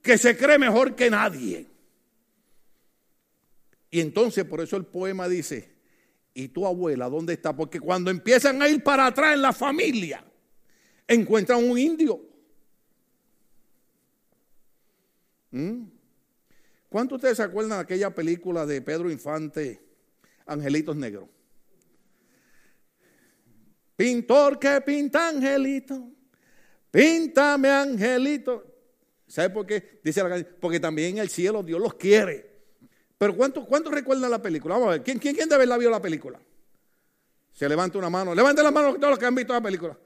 [0.00, 1.66] que se cree mejor que nadie.
[3.90, 5.72] Y entonces por eso el poema dice,
[6.32, 7.54] ¿y tu abuela dónde está?
[7.54, 10.24] Porque cuando empiezan a ir para atrás en la familia,
[11.06, 12.20] encuentran un indio.
[15.50, 15.84] ¿Mm?
[16.88, 19.80] ¿Cuántos de ustedes se acuerdan de aquella película de Pedro Infante,
[20.46, 21.28] Angelitos Negros?
[23.96, 26.08] Pintor que pinta angelito,
[26.90, 28.64] píntame angelito.
[29.26, 30.00] ¿Sabe por qué?
[30.02, 32.54] Dice la canción, porque también el cielo Dios los quiere.
[33.16, 34.74] Pero ¿cuántos cuánto recuerdan la película?
[34.74, 36.38] Vamos a ver, ¿quién, quién, quién de vio la película?
[37.52, 38.34] Se levanta una mano.
[38.34, 39.96] Levante la mano todos los que han visto la película.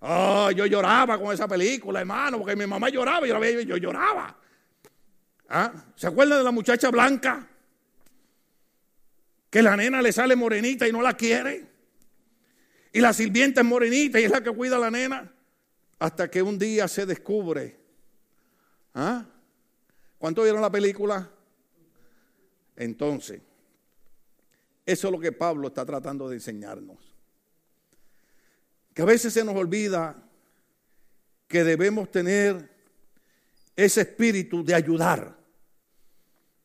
[0.00, 4.36] Oh, yo lloraba con esa película, hermano, porque mi mamá lloraba y yo, yo lloraba.
[5.48, 5.72] ¿Ah?
[5.96, 7.46] ¿Se acuerdan de la muchacha blanca?
[9.50, 11.69] Que la nena le sale morenita y no la quiere.
[12.92, 15.32] Y la sirvienta es morenita y es la que cuida a la nena.
[15.98, 17.78] Hasta que un día se descubre.
[18.94, 19.24] ¿Ah?
[20.18, 21.30] ¿Cuánto vieron la película?
[22.76, 23.40] Entonces,
[24.86, 26.98] eso es lo que Pablo está tratando de enseñarnos.
[28.94, 30.22] Que a veces se nos olvida
[31.46, 32.70] que debemos tener
[33.76, 35.36] ese espíritu de ayudar,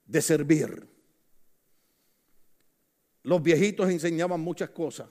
[0.05, 0.87] de servir.
[3.23, 5.07] Los viejitos enseñaban muchas cosas.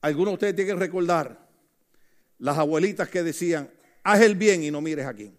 [0.00, 1.48] Algunos de ustedes tienen que recordar
[2.38, 3.70] las abuelitas que decían,
[4.02, 5.32] haz el bien y no mires aquí.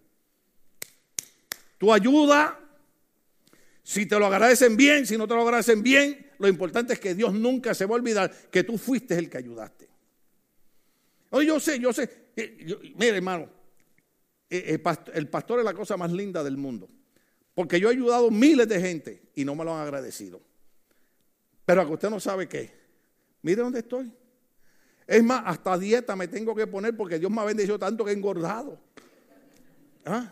[1.78, 2.58] Tu ayuda,
[3.82, 7.14] si te lo agradecen bien, si no te lo agradecen bien, lo importante es que
[7.14, 9.88] Dios nunca se va a olvidar que tú fuiste el que ayudaste.
[11.30, 12.10] Oye, yo sé, yo sé.
[12.36, 13.48] Eh, mire, hermano,
[14.48, 14.78] eh,
[15.14, 16.88] el pastor es la cosa más linda del mundo.
[17.54, 20.40] Porque yo he ayudado miles de gente y no me lo han agradecido.
[21.64, 22.72] Pero a que usted no sabe qué.
[23.42, 24.10] Mire dónde estoy.
[25.10, 28.12] Es más, hasta dieta me tengo que poner porque Dios me ha bendecido tanto que
[28.12, 28.78] he engordado.
[30.06, 30.30] ¿Ah?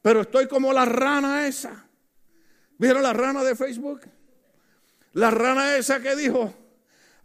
[0.00, 1.86] Pero estoy como la rana esa.
[2.78, 4.08] ¿Vieron la rana de Facebook?
[5.12, 6.50] La rana esa que dijo,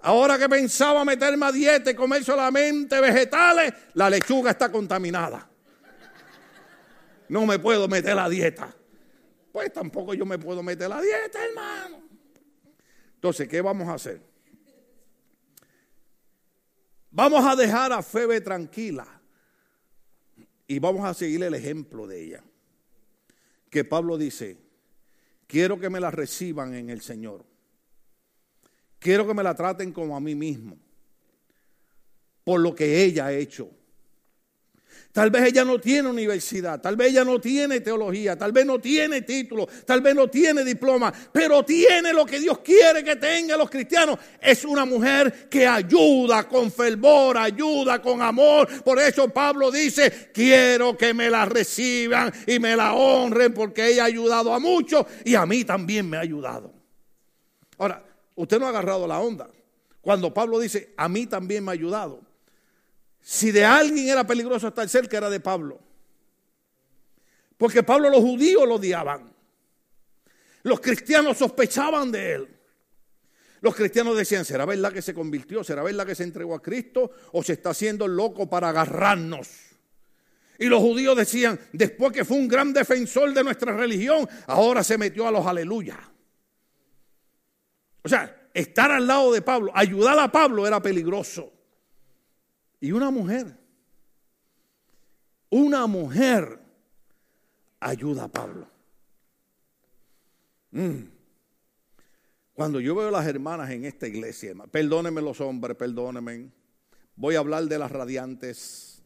[0.01, 5.49] ahora que pensaba meterme a dieta y comer solamente vegetales, la lechuga está contaminada.
[7.29, 8.75] No me puedo meter a dieta.
[9.49, 12.03] Pues tampoco yo me puedo meter a dieta, hermano.
[13.15, 14.32] Entonces, ¿qué vamos a hacer?
[17.15, 19.05] Vamos a dejar a Febe tranquila
[20.65, 22.43] y vamos a seguir el ejemplo de ella.
[23.69, 24.57] Que Pablo dice,
[25.45, 27.45] quiero que me la reciban en el Señor.
[28.97, 30.75] Quiero que me la traten como a mí mismo,
[32.43, 33.69] por lo que ella ha hecho.
[35.13, 38.79] Tal vez ella no tiene universidad, tal vez ella no tiene teología, tal vez no
[38.79, 43.59] tiene título, tal vez no tiene diploma, pero tiene lo que Dios quiere que tengan
[43.59, 44.17] los cristianos.
[44.41, 48.67] Es una mujer que ayuda con fervor, ayuda con amor.
[48.83, 54.05] Por eso Pablo dice, quiero que me la reciban y me la honren porque ella
[54.05, 56.73] ha ayudado a muchos y a mí también me ha ayudado.
[57.77, 59.47] Ahora, usted no ha agarrado la onda.
[60.01, 62.32] Cuando Pablo dice, a mí también me ha ayudado.
[63.23, 65.79] Si de alguien era peligroso estar cerca, era de Pablo.
[67.57, 69.33] Porque Pablo los judíos lo odiaban.
[70.63, 72.59] Los cristianos sospechaban de él.
[73.61, 75.63] Los cristianos decían, ¿será verdad que se convirtió?
[75.63, 77.11] ¿Será verdad que se entregó a Cristo?
[77.31, 79.47] ¿O se está haciendo loco para agarrarnos?
[80.59, 84.97] Y los judíos decían, después que fue un gran defensor de nuestra religión, ahora se
[84.97, 85.97] metió a los aleluya.
[88.03, 91.52] O sea, estar al lado de Pablo, ayudar a Pablo era peligroso.
[92.83, 93.57] Y una mujer,
[95.49, 96.59] una mujer
[97.79, 98.67] ayuda a Pablo.
[100.71, 101.05] Mm.
[102.51, 106.51] Cuando yo veo las hermanas en esta iglesia, perdónenme los hombres, perdónenme,
[107.15, 109.01] voy a hablar de las radiantes.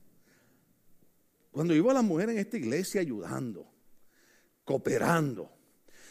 [1.52, 3.64] Cuando yo veo a las mujeres en esta iglesia ayudando,
[4.66, 5.52] cooperando,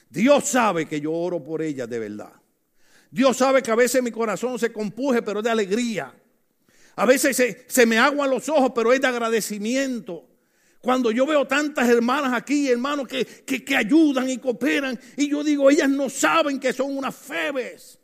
[0.08, 2.32] Dios sabe que yo oro por ellas de verdad.
[3.10, 6.14] Dios sabe que a veces mi corazón se compuje, pero de alegría.
[6.96, 10.26] A veces se, me aguan los ojos, pero es de agradecimiento.
[10.80, 15.70] Cuando yo veo tantas hermanas aquí, hermanos, que, que, ayudan y cooperan, y yo digo,
[15.70, 17.98] ellas no saben que son unas febes.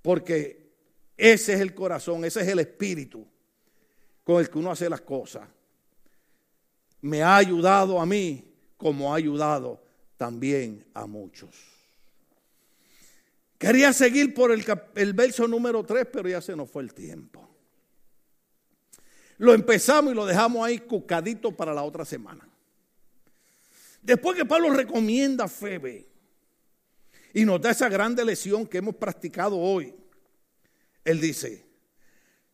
[0.00, 0.70] Porque
[1.16, 3.26] ese es el corazón, ese es el espíritu
[4.22, 5.48] con el que uno hace las cosas.
[7.00, 9.82] Me ha ayudado a mí como ha ayudado
[10.16, 11.77] también a muchos.
[13.58, 17.48] Quería seguir por el, verso número 3, pero ya se nos fue el tiempo.
[19.38, 22.48] Lo empezamos y lo dejamos ahí cucadito para la otra semana.
[24.00, 26.08] Después que Pablo recomienda Febe
[27.34, 29.92] y nos da esa grande lección que hemos practicado hoy,
[31.04, 31.66] él dice,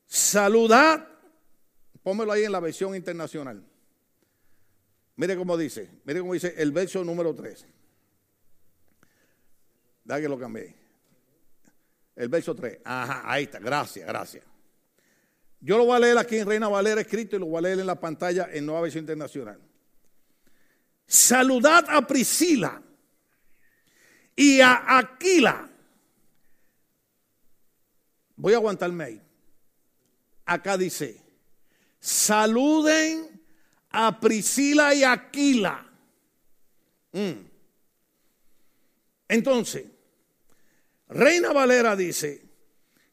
[0.07, 1.07] saludad,
[2.03, 3.63] pónmelo ahí en la versión internacional.
[5.17, 7.67] Mire cómo dice, mire cómo dice el verso número 3.
[10.03, 10.84] Da que lo cambié.
[12.17, 12.81] El verso 3.
[12.85, 13.59] Ajá, ahí está.
[13.59, 14.45] Gracias, gracias.
[15.61, 17.81] Yo lo voy a leer aquí en Reina Valera escrito y lo voy a leer
[17.81, 19.59] en la pantalla en Nueva Versión Internacional.
[21.07, 22.83] Saludad a Priscila
[24.37, 25.71] y a Aquila.
[28.37, 29.23] Voy a aguantarme ahí.
[30.45, 31.23] Acá dice,
[31.99, 33.41] saluden
[33.91, 35.87] a Priscila y Aquila.
[37.13, 37.47] Mm.
[39.29, 39.87] Entonces,
[41.09, 42.43] Reina Valera dice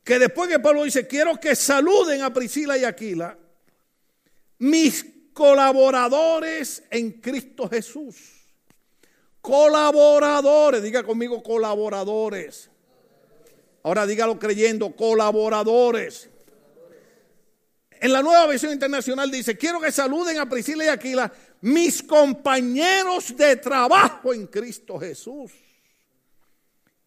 [0.04, 3.38] que después que Pablo dice, quiero que saluden a Priscila y Aquila,
[4.60, 8.16] mis colaboradores en Cristo Jesús.
[9.42, 12.70] Colaboradores, diga conmigo colaboradores.
[13.84, 16.30] Ahora dígalo creyendo, colaboradores.
[18.00, 23.36] En la nueva versión internacional dice, quiero que saluden a Priscila y Aquila, mis compañeros
[23.36, 25.52] de trabajo en Cristo Jesús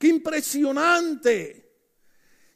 [0.04, 1.64] impresionante!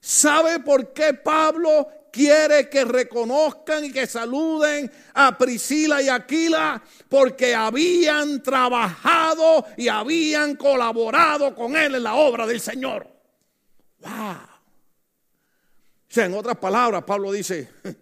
[0.00, 6.82] ¿Sabe por qué Pablo quiere que reconozcan y que saluden a Priscila y Aquila?
[7.08, 13.08] Porque habían trabajado y habían colaborado con él en la obra del Señor.
[14.00, 14.10] ¡Wow!
[14.10, 17.68] O sea, en otras palabras, Pablo dice,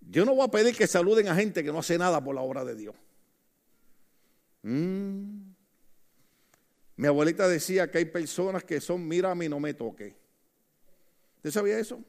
[0.00, 2.40] yo no voy a pedir que saluden a gente que no hace nada por la
[2.40, 2.96] obra de Dios.
[4.62, 5.41] Mm.
[6.96, 10.14] Mi abuelita decía que hay personas que son, mira a mí, no me toque.
[11.36, 12.02] ¿Usted sabía eso?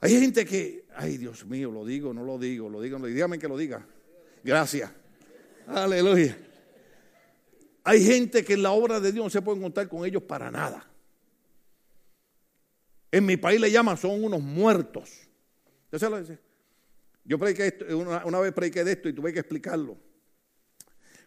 [0.00, 3.48] Hay gente que, ay Dios mío, lo digo, no lo digo, lo digo, dígame que
[3.48, 3.86] lo diga.
[4.44, 4.90] Gracias.
[5.66, 6.36] Aleluya.
[7.84, 10.50] Hay gente que en la obra de Dios no se puede contar con ellos para
[10.50, 10.86] nada.
[13.10, 15.10] En mi país le llaman, son unos muertos.
[17.24, 20.07] Yo prediqué esto, una, una vez prediqué de esto y tuve que explicarlo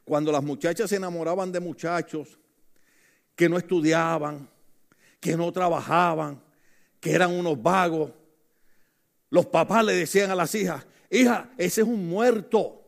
[0.04, 2.40] cuando las muchachas se enamoraban de muchachos
[3.36, 4.50] que no estudiaban,
[5.20, 6.42] que no trabajaban,
[7.00, 8.12] que eran unos vagos,
[9.30, 12.84] los papás le decían a las hijas, hija, ese es un muerto.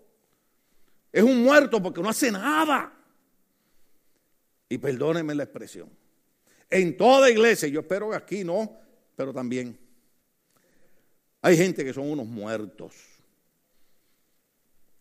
[1.12, 2.94] Es un muerto porque no hace nada.
[4.68, 5.90] Y perdónenme la expresión.
[6.70, 8.78] En toda iglesia, yo espero que aquí no,
[9.16, 9.78] pero también.
[11.42, 12.96] Hay gente que son unos muertos.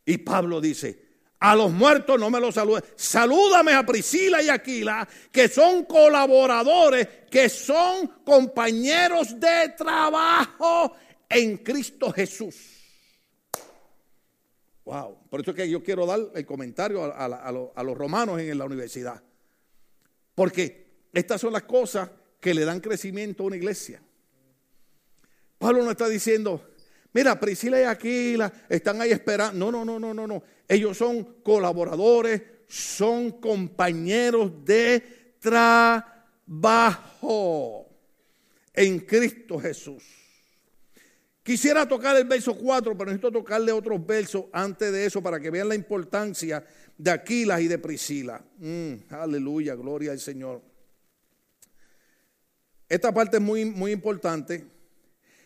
[0.05, 1.12] Y Pablo dice,
[1.43, 2.85] a los muertos no me los saludes.
[2.95, 10.95] Salúdame a Priscila y Aquila, que son colaboradores, que son compañeros de trabajo
[11.29, 12.55] en Cristo Jesús.
[14.85, 15.19] Wow.
[15.29, 19.21] Por eso es que yo quiero dar el comentario a, los romanos en la universidad.
[20.37, 24.01] Porque estas son las cosas que le dan crecimiento a una iglesia.
[25.59, 26.71] Pablo no está diciendo,
[27.13, 29.59] mira, Priscila y Aquila están ahí esperando.
[29.59, 30.62] No, no, no, no, no, no.
[30.73, 36.17] Ellos son colaboradores, son compañeros de trabajo
[38.73, 40.03] en Cristo Jesús.
[41.43, 45.51] Quisiera tocar el verso 4, pero necesito tocarle otros versos antes de eso para que
[45.51, 46.65] vean la importancia
[46.97, 48.43] de Aquilas y de Priscila.
[48.57, 50.63] Mm, aleluya, gloria al Señor.
[52.89, 54.65] Esta parte es muy, muy importante.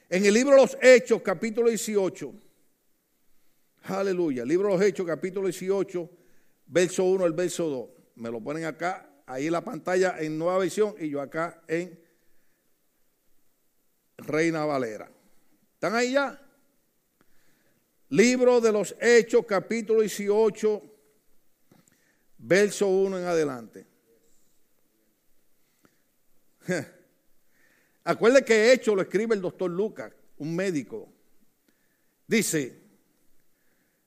[0.09, 2.46] En el libro de los Hechos, capítulo 18.
[3.89, 4.45] Aleluya.
[4.45, 6.11] Libro de los Hechos, capítulo 18,
[6.67, 7.89] verso 1 el verso 2.
[8.17, 11.97] Me lo ponen acá, ahí en la pantalla en nueva versión y yo acá en
[14.19, 15.09] Reina Valera.
[15.75, 16.43] ¿Están ahí ya?
[18.09, 20.83] Libro de los Hechos, capítulo 18,
[22.39, 23.87] verso 1 en adelante.
[28.05, 31.13] Acuerde que Hecho lo escribe el doctor Lucas, un médico.
[32.27, 32.86] Dice,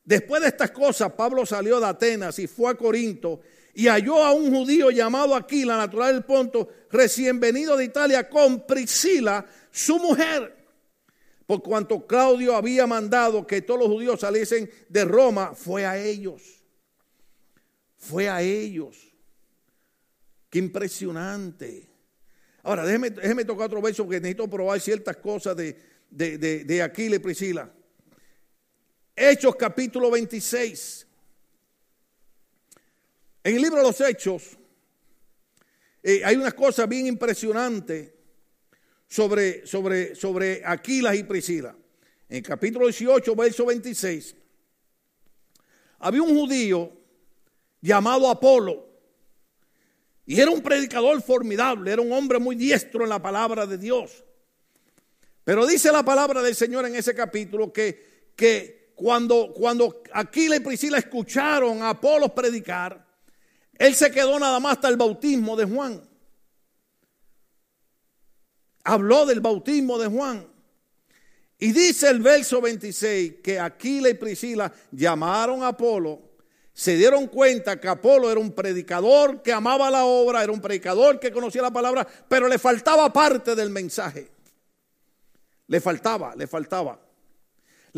[0.09, 3.41] después de estas cosas, Pablo salió de Atenas y fue a Corinto
[3.75, 8.65] y halló a un judío llamado Aquila, natural del Ponto, recién venido de Italia, con
[8.65, 10.57] Priscila, su mujer
[11.45, 16.63] por cuanto Claudio había mandado que todos los judíos saliesen de Roma, fue a ellos.
[17.97, 19.11] Fue a ellos.
[20.49, 21.89] Qué impresionante.
[22.61, 25.75] Ahora, déjeme, tocar otro verso porque necesito probar ciertas cosas de,
[26.11, 27.71] de, de, Aquila y Priscila.
[29.21, 31.05] Hechos capítulo 26.
[33.43, 34.57] En el libro de los Hechos
[36.01, 38.15] eh, hay una cosa bien impresionante
[39.09, 41.75] sobre, sobre, sobre Aquilas y Priscila.
[42.29, 44.35] En el capítulo 18, verso 26,
[45.97, 46.89] había un judío
[47.81, 48.87] llamado Apolo.
[50.25, 54.23] Y era un predicador formidable, era un hombre muy diestro en la palabra de Dios.
[55.43, 60.97] Pero dice la palabra del Señor en ese capítulo que, que cuando, Aquila y Priscila
[60.97, 63.05] escucharon a Apolo predicar,
[63.77, 66.09] él se quedó nada más hasta el bautismo de Juan
[68.83, 70.47] habló del bautismo de Juan.
[71.57, 76.21] Y dice el verso 26 que Aquila y Priscila llamaron a Apolo,
[76.73, 81.19] se dieron cuenta que Apolo era un predicador que amaba la obra, era un predicador
[81.19, 84.31] que conocía la palabra, pero le faltaba parte del mensaje.
[85.67, 86.99] Le faltaba, le faltaba.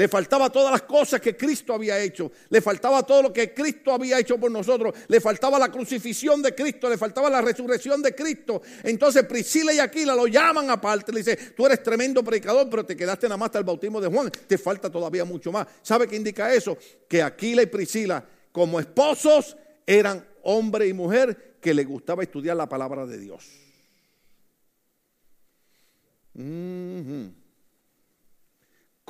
[0.01, 2.31] Le faltaba todas las cosas que Cristo había hecho.
[2.49, 4.95] Le faltaba todo lo que Cristo había hecho por nosotros.
[5.07, 6.89] Le faltaba la crucifixión de Cristo.
[6.89, 8.63] Le faltaba la resurrección de Cristo.
[8.81, 11.11] Entonces Priscila y Aquila lo llaman aparte.
[11.11, 14.07] Le dice, tú eres tremendo predicador, pero te quedaste nada más hasta el bautismo de
[14.07, 14.31] Juan.
[14.31, 15.67] Te falta todavía mucho más.
[15.83, 16.75] ¿Sabe qué indica eso?
[17.07, 22.67] Que Aquila y Priscila, como esposos, eran hombre y mujer que le gustaba estudiar la
[22.67, 23.45] palabra de Dios.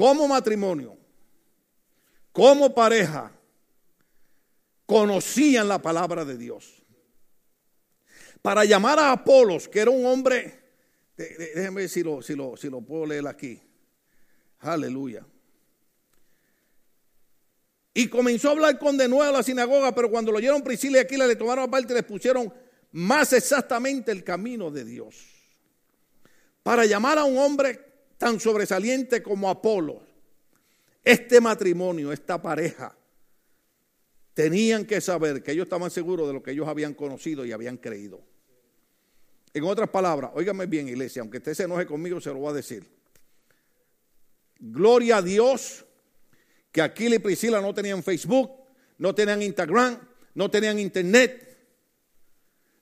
[0.02, 0.98] Como matrimonio,
[2.32, 3.32] como pareja,
[4.88, 6.82] conocían la palabra de Dios.
[8.42, 10.60] Para llamar a Apolos, que era un hombre,
[11.16, 13.62] déjenme ver si lo, si lo, si lo puedo leer aquí.
[14.62, 15.24] Aleluya.
[17.94, 20.98] Y comenzó a hablar con de nuevo a la sinagoga, pero cuando lo oyeron Priscila
[20.98, 22.52] y Aquila le tomaron aparte y les pusieron
[22.92, 25.16] más exactamente el camino de Dios.
[26.64, 27.91] Para llamar a un hombre
[28.22, 30.04] tan sobresaliente como Apolo,
[31.04, 32.96] este matrimonio, esta pareja,
[34.36, 37.78] tenían que saber que ellos estaban seguros de lo que ellos habían conocido y habían
[37.78, 38.22] creído.
[39.56, 42.54] En otras palabras, óigame bien, iglesia, aunque usted se enoje conmigo, se lo voy a
[42.58, 42.88] decir.
[44.60, 45.84] Gloria a Dios
[46.72, 48.52] que Aquila y Priscila no tenían Facebook,
[49.00, 49.98] no tenían Instagram,
[50.36, 51.58] no tenían Internet.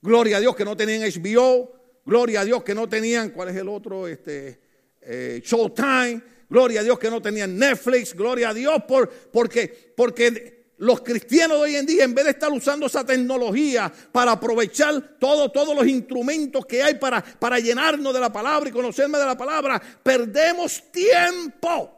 [0.01, 1.71] Gloria a Dios que no tenían HBO.
[2.05, 4.05] Gloria a Dios que no tenían, ¿cuál es el otro?
[4.05, 4.68] Este,
[5.11, 10.73] eh, Showtime, gloria a Dios que no tenían Netflix, gloria a Dios por, porque, porque
[10.77, 15.17] los cristianos de hoy en día, en vez de estar usando esa tecnología para aprovechar
[15.17, 19.25] todo, todos los instrumentos que hay para, para llenarnos de la palabra y conocerme de
[19.25, 21.91] la palabra, perdemos tiempo.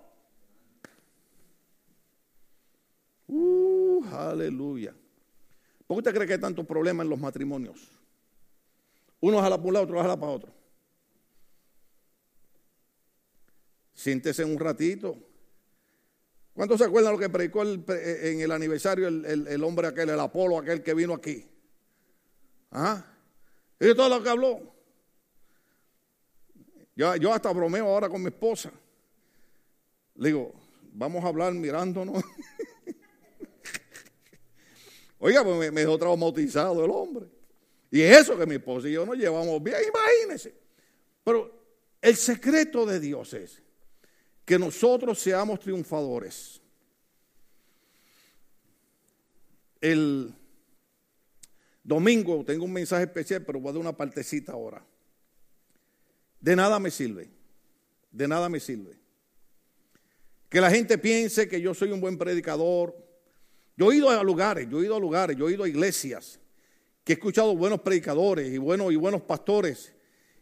[3.27, 4.95] Uh, aleluya.
[5.85, 7.91] ¿Por qué usted cree que hay tantos problemas en los matrimonios?
[9.19, 10.60] Uno jala para un lado, otro jala para otro.
[14.01, 15.15] Siéntese un ratito.
[16.55, 20.81] ¿Cuántos se acuerdan lo que predicó en el aniversario el, hombre aquel, el Apolo, aquel
[20.81, 21.45] que vino aquí?
[22.71, 23.05] ¿Ah?
[23.79, 24.73] Y todo lo que habló.
[26.95, 28.71] Yo, yo hasta bromeo ahora con mi esposa.
[30.15, 30.51] Le digo,
[30.93, 32.23] vamos a hablar mirándonos.
[35.19, 37.27] Oiga, pues me, dejó traumatizado el hombre.
[37.91, 40.55] Y eso que mi esposa y yo nos llevamos bien, imagínense.
[41.23, 41.51] Pero
[42.01, 43.61] el secreto de Dios es
[44.51, 46.59] que nosotros seamos triunfadores.
[49.79, 50.35] El
[51.81, 54.85] domingo tengo un mensaje especial, pero voy a dar una partecita ahora.
[56.41, 57.29] De nada me sirve,
[58.11, 58.99] de nada me sirve.
[60.49, 62.93] Que la gente piense que yo soy un buen predicador.
[63.77, 66.41] Yo he ido a lugares, yo he ido a lugares, yo he ido a iglesias,
[67.05, 69.93] que he escuchado buenos predicadores y buenos, y buenos pastores.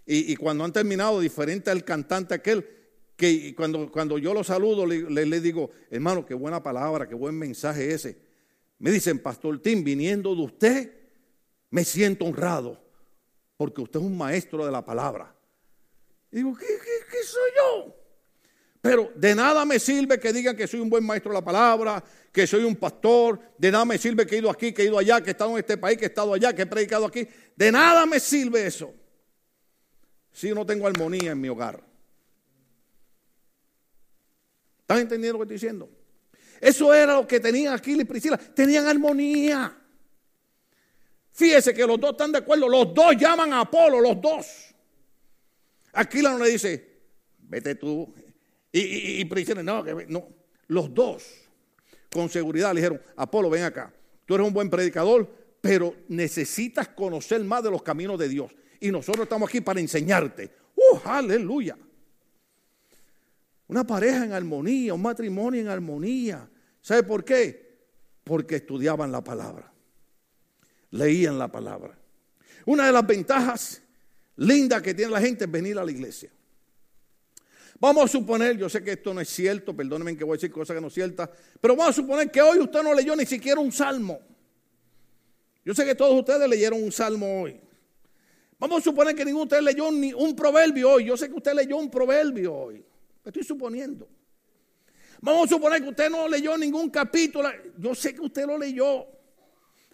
[0.04, 2.79] Y, cuando han terminado, diferente al cantante aquel,
[3.20, 7.94] que cuando, cuando yo lo saludo, le, digo, hermano, qué buena palabra, qué buen mensaje
[7.94, 8.18] ese.
[8.80, 10.94] Me dicen, Pastor Tim, viniendo de usted,
[11.70, 12.82] me siento honrado,
[13.58, 15.36] porque usted es un maestro de la palabra.
[16.32, 17.96] Y digo, ¿qué, qué, soy yo?
[18.80, 22.02] Pero de nada me sirve que digan que soy un buen maestro de la palabra,
[22.32, 24.98] que soy un pastor, de nada me sirve que he ido aquí, que he ido
[24.98, 27.28] allá, que he estado en este país, que he estado allá, que he predicado aquí.
[27.54, 28.94] De nada me sirve eso
[30.32, 31.89] si no tengo armonía en mi hogar.
[34.90, 35.90] ¿Están entendiendo lo que estoy diciendo?
[36.60, 38.40] Eso era lo que tenían Aquiles y Priscila.
[38.40, 39.78] Tenían armonía.
[41.32, 42.68] Fíjese que los dos están de acuerdo.
[42.68, 44.48] Los dos llaman a Apolo, los dos.
[45.94, 47.02] Aquila no le dice,
[47.38, 48.12] vete tú.
[48.72, 49.30] Y, y,
[49.64, 50.28] no, que, no.
[50.66, 51.24] Los dos,
[52.12, 53.94] con seguridad, le dijeron, Apolo, ven acá.
[54.26, 55.32] Tú eres un buen predicador,
[55.62, 58.52] pero necesitas conocer más de los caminos de Dios.
[58.80, 60.50] Y nosotros estamos aquí para enseñarte.
[60.76, 61.78] ¡Uh, aleluya!
[63.70, 66.50] Una pareja en armonía, un matrimonio en armonía.
[66.82, 67.78] ¿Sabe por qué?
[68.24, 69.72] Porque estudiaban la palabra.
[70.90, 71.96] Leían la palabra.
[72.66, 73.82] Una de las ventajas
[74.38, 76.32] linda que tiene la gente es venir a la iglesia.
[77.80, 80.52] Vamos a suponer, yo sé que esto no es cierto, perdónenme que voy a decir
[80.52, 81.30] cosas que no son ciertas,
[81.62, 84.20] pero vamos a suponer que hoy usted no leyó ni siquiera un salmo.
[85.64, 87.62] Yo sé que todos ustedes leyeron un salmo hoy.
[88.58, 91.06] Vamos a suponer que ninguno de ustedes leyó ni un proverbio hoy.
[91.06, 92.84] Yo sé que usted leyó un proverbio hoy.
[93.30, 94.10] Estoy suponiendo.
[95.22, 97.50] Vamos a suponer que usted no leyó ningún capítulo.
[97.78, 99.06] Yo sé que usted lo leyó.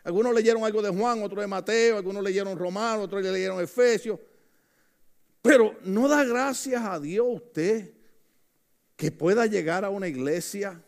[0.03, 4.19] Algunos leyeron algo de Juan, otros de Mateo, algunos leyeron Romano, otros leyeron Efesios.
[5.41, 7.91] Pero no da gracias a Dios usted
[8.95, 10.81] que pueda llegar a una iglesia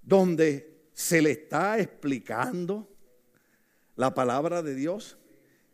[0.00, 2.88] donde se le está explicando
[3.96, 5.18] la palabra de Dios.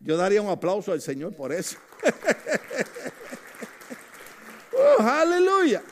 [0.01, 1.79] Yo daría un aplauso al Señor por eso.
[4.99, 5.83] oh, aleluya.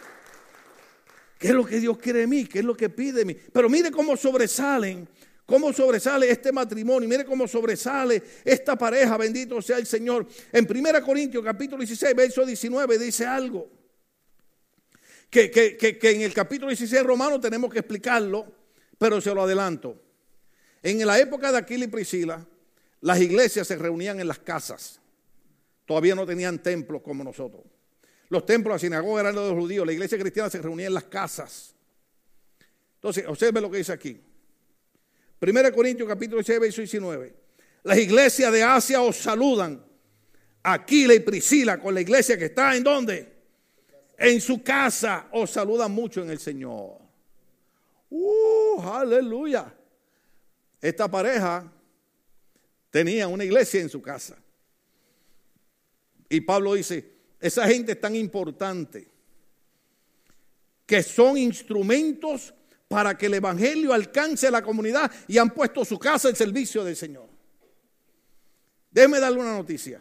[1.39, 2.47] ¿Qué es lo que Dios quiere de mí?
[2.47, 3.37] ¿Qué es lo que pide de mí?
[3.53, 5.09] Pero mire cómo sobresalen
[5.53, 7.07] cómo sobresale este matrimonio.
[7.07, 10.27] Mire cómo sobresale esta pareja, bendito sea el Señor.
[10.51, 13.69] En 1 Corintios capítulo 16, verso 19 dice algo.
[15.29, 18.47] Que, que, en el capítulo 16 romano tenemos que explicarlo,
[18.99, 20.01] pero se lo adelanto.
[20.83, 22.47] En la época de Aquila y Priscila,
[23.01, 25.01] las iglesias se reunían en las casas.
[25.87, 27.63] Todavía no tenían templos como nosotros.
[28.33, 29.85] Los templos, la sinagoga eran los judíos.
[29.85, 31.75] La iglesia cristiana se reunía en las casas.
[32.95, 34.19] Entonces, observe lo que dice aquí.
[35.39, 37.35] 1 Corintios capítulo 6, verso 19.
[37.83, 39.85] Las iglesias de Asia os saludan.
[40.63, 43.31] Aquila y Priscila con la iglesia que está en dónde?
[44.17, 47.03] En su casa os saludan mucho en el Señor.
[48.09, 49.75] Uh, aleluya.
[50.81, 51.71] Esta pareja
[52.89, 54.39] tenía una iglesia en su casa.
[56.31, 57.12] Y Pablo dice,
[57.43, 59.09] esa gente es tan importante
[60.87, 62.55] que son instrumentos
[62.87, 66.85] para que el Evangelio alcance a la comunidad y han puesto su casa en servicio
[66.85, 67.29] del Señor.
[68.91, 70.01] Déjeme darle una noticia.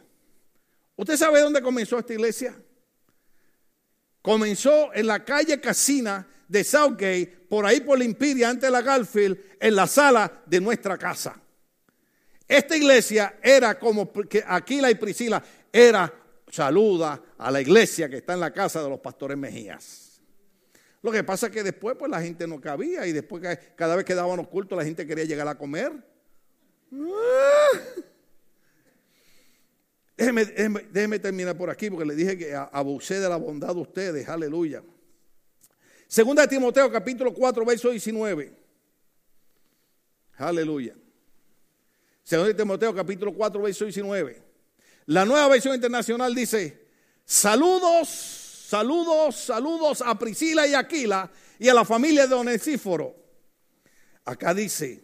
[0.95, 2.55] ¿Usted sabe dónde comenzó esta iglesia?
[4.21, 8.83] Comenzó en la calle Casina de Southgate, por ahí por la Impiria, antes de la
[8.83, 11.41] Garfield, en la sala de nuestra casa.
[12.47, 14.11] Esta iglesia era como
[14.45, 16.20] Aquila y Priscila era
[16.51, 20.21] saluda a la iglesia que está en la casa de los pastores Mejías.
[21.01, 23.41] Lo que pasa es que después pues la gente no cabía y después
[23.75, 25.91] cada vez que daban cultos la gente quería llegar a comer.
[26.93, 27.79] Ah.
[30.17, 34.29] Déjeme, terminar por aquí porque le dije que abusé de la bondad de ustedes.
[34.29, 34.83] Aleluya.
[36.07, 38.53] Segunda de Timoteo capítulo 4 verso 19.
[40.35, 40.95] Aleluya.
[42.23, 44.50] Segunda Timoteo capítulo 4 verso 19.
[45.07, 46.87] La nueva versión internacional dice,
[47.25, 51.29] saludos, saludos, saludos a Priscila y Aquila
[51.59, 53.15] y a la familia de Onesíforo.
[54.25, 55.03] Acá dice,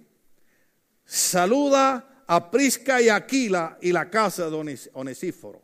[1.04, 5.62] saluda a Prisca y Aquila y la casa de Onesíforo.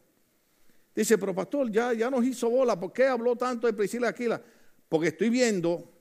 [0.95, 4.09] Dice, pero pastor, ya, ya nos hizo bola, ¿por qué habló tanto de Priscila y
[4.09, 4.41] Aquila?
[4.87, 5.91] Porque estoy viendo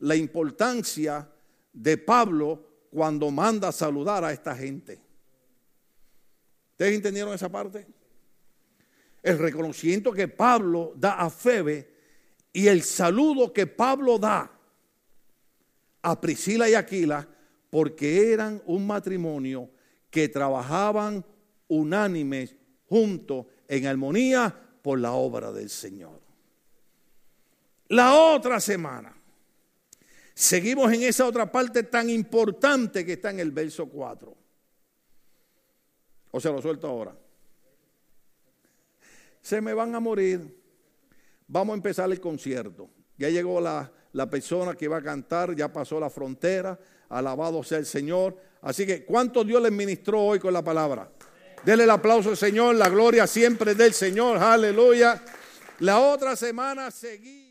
[0.00, 1.28] la importancia
[1.72, 5.00] de Pablo cuando manda a saludar a esta gente.
[6.82, 7.86] ¿Ustedes entendieron esa parte?
[9.22, 11.94] El reconocimiento que Pablo da a Febe
[12.52, 14.50] y el saludo que Pablo da
[16.02, 17.28] a Priscila y Aquila
[17.70, 19.70] porque eran un matrimonio
[20.10, 21.24] que trabajaban
[21.68, 22.56] unánimes
[22.88, 24.52] juntos en armonía
[24.82, 26.20] por la obra del Señor.
[27.90, 29.14] La otra semana,
[30.34, 34.41] seguimos en esa otra parte tan importante que está en el verso 4.
[36.32, 37.14] O se lo suelto ahora.
[39.40, 40.60] Se me van a morir.
[41.46, 42.90] Vamos a empezar el concierto.
[43.16, 46.78] Ya llegó la, la persona que va a cantar, ya pasó la frontera.
[47.08, 48.36] Alabado sea el Señor.
[48.62, 51.10] Así que, ¿cuánto Dios les ministró hoy con la palabra?
[51.64, 55.22] Dele el aplauso al Señor, la gloria siempre del Señor, aleluya.
[55.80, 57.41] La otra semana seguí.